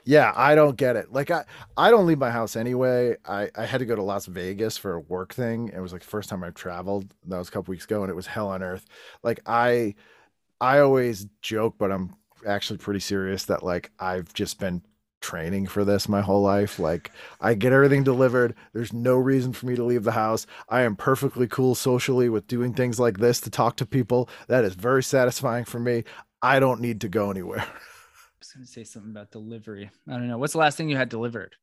[0.05, 1.13] Yeah, I don't get it.
[1.13, 1.45] Like I,
[1.77, 3.17] I don't leave my house anyway.
[3.27, 5.71] I, I had to go to Las Vegas for a work thing.
[5.75, 7.13] It was like the first time I've traveled.
[7.27, 8.87] That was a couple weeks ago, and it was hell on earth.
[9.23, 9.95] Like I,
[10.61, 12.17] I always joke, but I'm
[12.47, 14.83] actually pretty serious that like I've just been
[15.21, 16.79] training for this my whole life.
[16.79, 18.55] Like I get everything delivered.
[18.73, 20.47] There's no reason for me to leave the house.
[20.69, 24.29] I am perfectly cool socially with doing things like this to talk to people.
[24.49, 26.05] That is very satisfying for me.
[26.43, 27.61] I don't need to go anywhere.
[27.67, 29.91] I was going to say something about delivery.
[30.09, 30.39] I don't know.
[30.39, 31.57] What's the last thing you had delivered?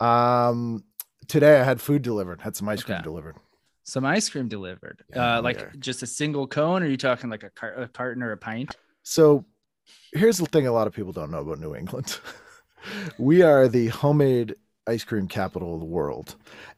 [0.00, 0.84] Um,
[1.28, 2.40] today I had food delivered.
[2.40, 3.36] Had some ice cream delivered.
[3.84, 5.02] Some ice cream delivered.
[5.10, 5.68] Yeah, uh, like yeah.
[5.78, 8.36] just a single cone, or are you talking like a, car- a carton or a
[8.36, 8.76] pint?
[9.02, 9.44] So,
[10.12, 12.18] here's the thing: a lot of people don't know about New England.
[13.18, 14.54] we are the homemade
[14.90, 16.36] ice cream capital of the world.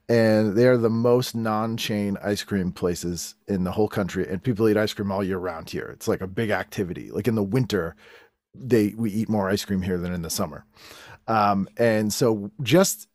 [0.08, 4.28] And they are the most non-chain ice cream places in the whole country.
[4.28, 5.90] And people eat ice cream all year round here.
[5.92, 7.10] It's like a big activity.
[7.10, 7.96] Like in the winter
[8.54, 10.64] they we eat more ice cream here than in the summer.
[11.26, 13.08] Um, and so just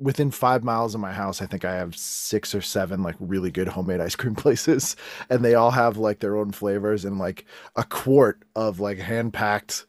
[0.00, 3.50] within five miles of my house i think i have six or seven like really
[3.50, 4.96] good homemade ice cream places.
[5.30, 7.04] And they all have like their own flavors.
[7.04, 7.44] And like
[7.76, 9.86] a quart of like hand packed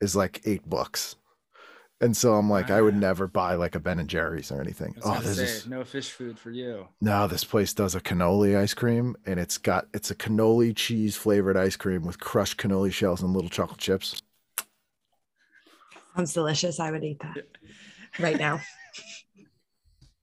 [0.00, 1.16] is like eight bucks
[2.00, 4.94] and so I'm like, I would never buy like a Ben and Jerry's or anything.
[5.02, 6.86] Oh, this is no Phish Food for you.
[7.00, 11.16] No, this place does a cannoli ice cream, and it's got it's a cannoli cheese
[11.16, 14.22] flavored ice cream with crushed cannoli shells and little chocolate chips.
[16.14, 16.78] Sounds delicious.
[16.78, 17.44] I would eat that
[18.20, 18.60] right now.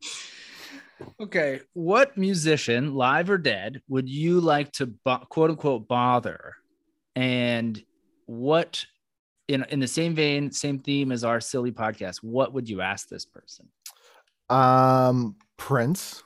[1.19, 6.53] okay, what musician, live or dead, would you like to bo- quote unquote bother?
[7.18, 7.81] And
[8.27, 8.85] what
[9.47, 13.09] in in the same vein, same theme as our silly podcast, what would you ask
[13.09, 13.67] this person?
[14.49, 16.23] Um, Prince.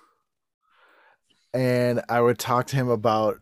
[1.53, 3.39] And I would talk to him about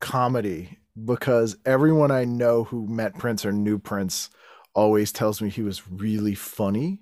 [0.00, 4.30] comedy because everyone I know who met Prince or knew Prince
[4.74, 7.00] always tells me he was really funny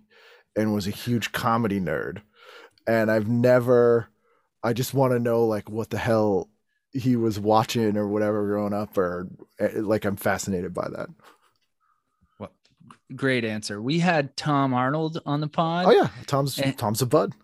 [0.57, 2.23] and was a huge comedy nerd.
[2.87, 4.09] And I've never
[4.63, 6.49] I just want to know like what the hell
[6.93, 9.29] he was watching or whatever growing up or
[9.61, 11.09] eh, like I'm fascinated by that
[13.15, 13.81] great answer.
[13.81, 15.87] We had Tom Arnold on the pod.
[15.87, 17.35] Oh yeah, Tom's and, Tom's a bud.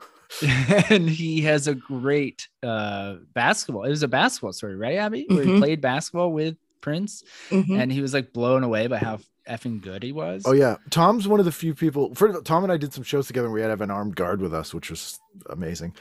[0.88, 3.84] and he has a great uh basketball.
[3.84, 5.26] It was a basketball story, right, Abby?
[5.28, 5.54] Where mm-hmm.
[5.54, 7.78] he played basketball with Prince, mm-hmm.
[7.78, 10.42] and he was like blown away by how effing good he was.
[10.46, 12.14] Oh yeah, Tom's one of the few people.
[12.14, 13.50] For Tom and I did some shows together.
[13.50, 15.18] we had to have an armed guard with us, which was
[15.50, 15.94] amazing,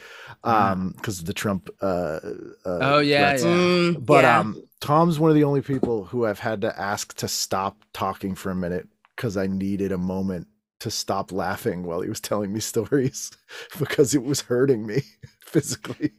[0.44, 1.70] um, because of the Trump.
[1.82, 2.20] Uh,
[2.66, 3.38] uh, oh yeah, yeah.
[3.38, 4.40] Mm, but yeah.
[4.40, 8.36] um, Tom's one of the only people who I've had to ask to stop talking
[8.36, 10.48] for a minute because I needed a moment
[10.82, 13.32] to stop laughing while he was telling me stories
[13.80, 15.04] because it was hurting me
[15.46, 16.12] physically.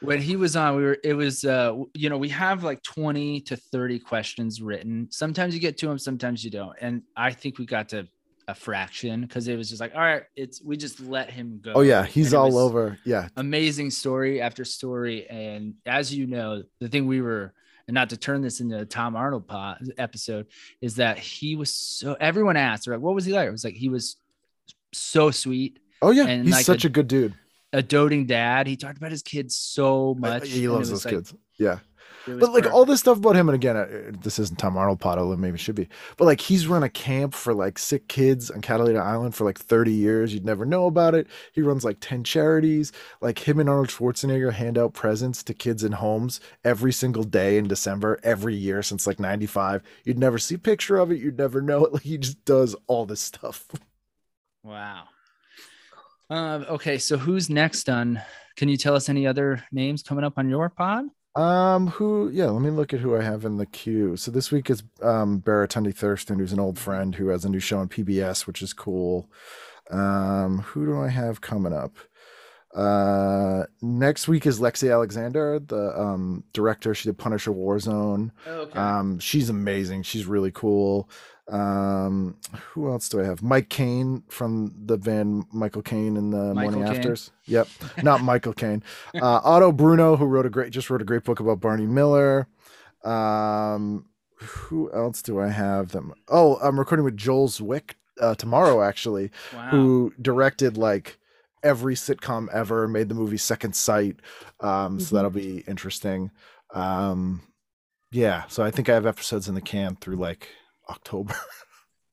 [0.00, 3.40] When he was on, we were, it was, uh, you know, we have like 20
[3.42, 5.08] to 30 questions written.
[5.10, 6.76] Sometimes you get to them, sometimes you don't.
[6.80, 8.06] And I think we got to
[8.46, 11.72] a fraction because it was just like, all right, it's, we just let him go.
[11.74, 12.06] Oh, yeah.
[12.06, 12.96] He's all over.
[13.04, 13.28] Yeah.
[13.36, 15.28] Amazing story after story.
[15.28, 17.52] And as you know, the thing we were,
[17.88, 20.46] and not to turn this into a Tom Arnold pod, episode,
[20.80, 23.48] is that he was so everyone asked, like, what was he like?
[23.48, 24.16] It was like he was
[24.92, 25.80] so sweet.
[26.00, 27.34] Oh yeah, and he's like such a, a, good dude.
[27.72, 28.68] A doting dad.
[28.68, 30.48] He talked about his kids so much.
[30.48, 31.34] He loves his like, kids.
[31.58, 31.80] Yeah
[32.36, 35.18] but like all this stuff about him, and again, uh, this isn't Tom Arnold pot,
[35.18, 35.88] although maybe it should be.
[36.16, 39.58] But like he's run a camp for like sick kids on Catalina Island for like
[39.58, 40.34] 30 years.
[40.34, 41.26] You'd never know about it.
[41.52, 42.92] He runs like 10 charities.
[43.20, 47.58] Like him and Arnold Schwarzenegger hand out presents to kids in homes every single day
[47.58, 49.82] in December, every year since like 95.
[50.04, 51.20] You'd never see a picture of it.
[51.20, 51.92] You'd never know it.
[51.98, 53.66] Like he just does all this stuff.
[54.62, 55.04] Wow.
[56.30, 58.20] Um, okay, so who's next on?
[58.56, 61.06] Can you tell us any other names coming up on your pod?
[61.38, 62.28] Um, who?
[62.30, 64.16] Yeah, let me look at who I have in the queue.
[64.16, 67.60] So this week is um Baratunde Thurston, who's an old friend who has a new
[67.60, 69.30] show on PBS, which is cool.
[69.88, 71.96] Um, who do I have coming up?
[72.74, 76.92] Uh, next week is Lexi Alexander, the um director.
[76.92, 78.32] She did Punisher Warzone.
[78.44, 78.78] Oh, okay.
[78.78, 80.02] Um, she's amazing.
[80.02, 81.08] She's really cool.
[81.48, 83.42] Um, who else do I have?
[83.42, 86.96] Mike Cain from the band Michael Caine and the Michael Morning Caine.
[86.96, 87.30] Afters.
[87.46, 87.68] Yep,
[88.02, 88.82] not Michael Caine.
[89.14, 92.48] Uh, Otto Bruno, who wrote a great, just wrote a great book about Barney Miller.
[93.04, 94.06] Um,
[94.36, 95.92] who else do I have?
[95.92, 96.12] Them.
[96.28, 99.68] Oh, I'm recording with Joel Zwick uh, tomorrow, actually, wow.
[99.70, 101.18] who directed like
[101.62, 104.16] every sitcom ever, made the movie Second Sight.
[104.60, 104.98] Um, mm-hmm.
[105.00, 106.30] so that'll be interesting.
[106.74, 107.42] Um,
[108.10, 110.48] yeah, so I think I have episodes in the can through like
[110.88, 111.34] October.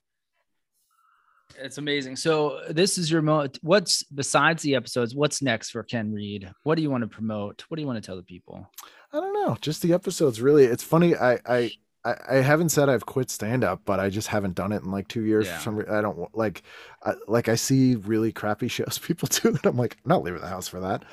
[1.58, 2.16] it's amazing.
[2.16, 3.48] So this is your mo.
[3.62, 5.14] What's besides the episodes?
[5.14, 6.50] What's next for Ken Reid?
[6.62, 7.64] What do you want to promote?
[7.68, 8.68] What do you want to tell the people?
[9.12, 9.56] I don't know.
[9.60, 10.40] Just the episodes.
[10.40, 11.16] Really, it's funny.
[11.16, 11.70] I I
[12.06, 14.92] I, I haven't said I've quit stand up, but I just haven't done it in
[14.92, 15.46] like two years.
[15.46, 15.56] Yeah.
[15.56, 16.62] For some reason, I don't like,
[17.02, 20.40] I, like I see really crappy shows people do, and I'm like, I'm not leaving
[20.40, 21.04] the house for that.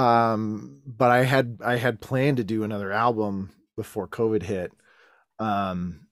[0.00, 4.72] Um, but I had I had planned to do another album before COVID hit.
[5.38, 6.05] Um,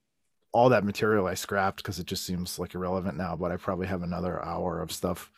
[0.55, 3.37] all that material I scrapped because it just seems like irrelevant now.
[3.37, 5.31] But I probably have another hour of stuff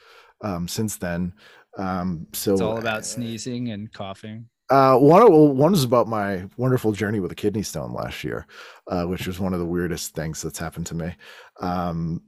[0.42, 1.32] um, since then.
[1.78, 4.48] Um, so it's all about uh, sneezing and coughing.
[4.68, 8.46] Uh, one one was about my wonderful journey with a kidney stone last year,
[8.88, 11.14] uh, which was one of the weirdest things that's happened to me.
[11.60, 12.20] Um,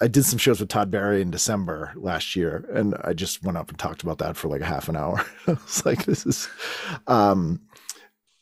[0.00, 3.56] I did some shows with Todd Barry in December last year, and I just went
[3.56, 5.24] up and talked about that for like a half an hour.
[5.46, 6.48] I was like, "This is,
[7.06, 7.62] um,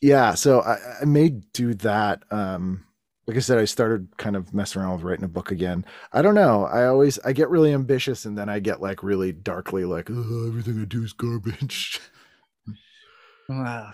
[0.00, 2.24] yeah." So I, I may do that.
[2.30, 2.83] Um,
[3.26, 5.84] like I said, I started kind of messing around with writing a book again.
[6.12, 6.64] I don't know.
[6.64, 10.46] I always I get really ambitious, and then I get like really darkly like, oh,
[10.48, 12.00] everything I do is garbage.
[13.46, 13.92] Wow.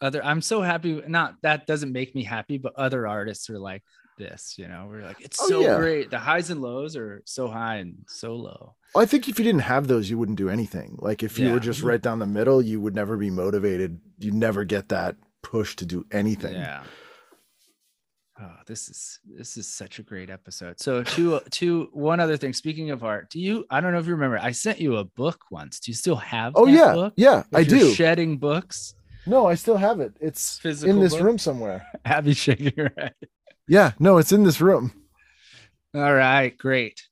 [0.00, 1.02] Other, I'm so happy.
[1.08, 3.82] Not that doesn't make me happy, but other artists are like
[4.18, 4.56] this.
[4.58, 5.76] You know, we're like, it's oh, so yeah.
[5.76, 6.10] great.
[6.10, 8.74] The highs and lows are so high and so low.
[8.94, 10.98] I think if you didn't have those, you wouldn't do anything.
[11.00, 11.54] Like if you yeah.
[11.54, 14.00] were just right down the middle, you would never be motivated.
[14.18, 16.54] You'd never get that push to do anything.
[16.54, 16.82] Yeah.
[18.40, 20.78] Oh, this is this is such a great episode.
[20.78, 22.52] So to to one other thing.
[22.52, 23.64] Speaking of art, do you?
[23.68, 24.38] I don't know if you remember.
[24.38, 25.80] I sent you a book once.
[25.80, 26.52] Do you still have?
[26.54, 27.14] Oh yeah, book?
[27.16, 27.92] yeah, I do.
[27.94, 28.94] Shedding books.
[29.26, 30.14] No, I still have it.
[30.20, 31.22] It's Physical in this book?
[31.22, 31.86] room somewhere.
[32.04, 33.14] Abby shaking her head.
[33.66, 34.92] Yeah, no, it's in this room.
[35.94, 37.02] All right, great.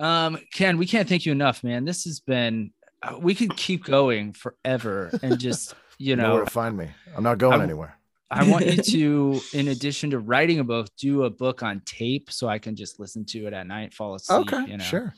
[0.00, 1.84] Um, Ken, we can't thank you enough, man.
[1.84, 2.72] This has been.
[3.00, 6.88] Uh, we could keep going forever and just you know, know where to find me.
[7.16, 7.96] I'm not going I'm, anywhere.
[8.30, 12.30] I want you to, in addition to writing a book, do a book on tape
[12.30, 14.52] so I can just listen to it at night, fall asleep.
[14.52, 14.84] Okay, you know?
[14.84, 15.14] sure.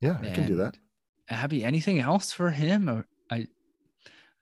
[0.00, 0.76] Yeah, and I can do that.
[1.28, 2.88] Abby, anything else for him?
[2.88, 3.46] Or I,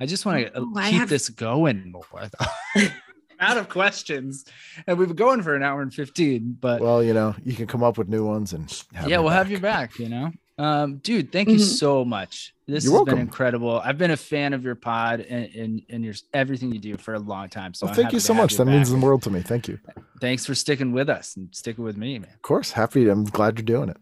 [0.01, 1.09] I just want to uh, oh, keep have...
[1.09, 2.29] this going more.
[3.41, 4.45] out of questions,
[4.87, 6.57] and we've been going for an hour and fifteen.
[6.59, 9.39] But well, you know, you can come up with new ones, and yeah, we'll back.
[9.39, 9.99] have you back.
[9.99, 11.59] You know, um, dude, thank mm-hmm.
[11.59, 12.55] you so much.
[12.67, 13.15] This You're has welcome.
[13.15, 13.81] been incredible.
[13.85, 17.15] I've been a fan of your pod and, and, and your everything you do for
[17.15, 17.75] a long time.
[17.75, 18.53] So well, thank you so much.
[18.53, 18.75] You that back.
[18.75, 19.41] means the world to me.
[19.41, 19.79] Thank you.
[20.21, 22.31] Thanks for sticking with us and sticking with me, man.
[22.33, 22.73] Of course.
[22.73, 23.09] Happy.
[23.09, 23.97] I'm glad you're doing it.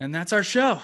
[0.00, 0.80] And that's our show.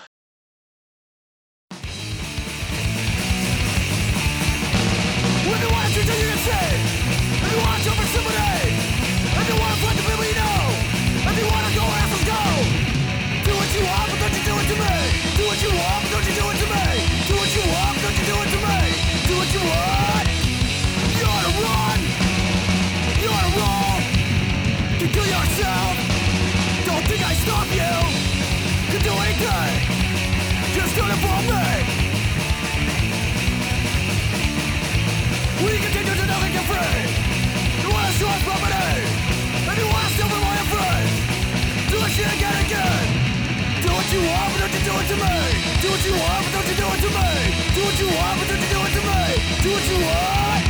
[45.15, 45.39] To me?
[45.82, 47.31] Do what you want, but don't you do it to me?
[47.74, 49.23] Do what you want, but don't you do it to me?
[49.62, 50.62] Do what you want.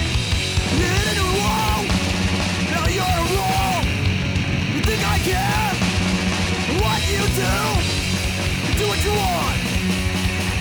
[0.79, 1.81] You hit a new wall.
[2.73, 3.85] Now you're a wrong.
[4.75, 5.71] You think I care?
[6.83, 7.55] What you do?
[8.79, 9.59] Do what you want.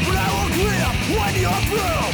[0.06, 2.08] But I will grip when you're through.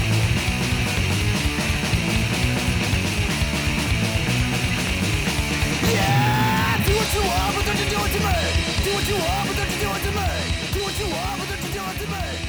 [5.89, 8.39] Yeah, do what you want, but don't you do it to me?
[8.85, 10.29] Do what you want, but don't you do it to me?
[10.73, 11.48] Do what you want, but
[11.99, 12.48] to me?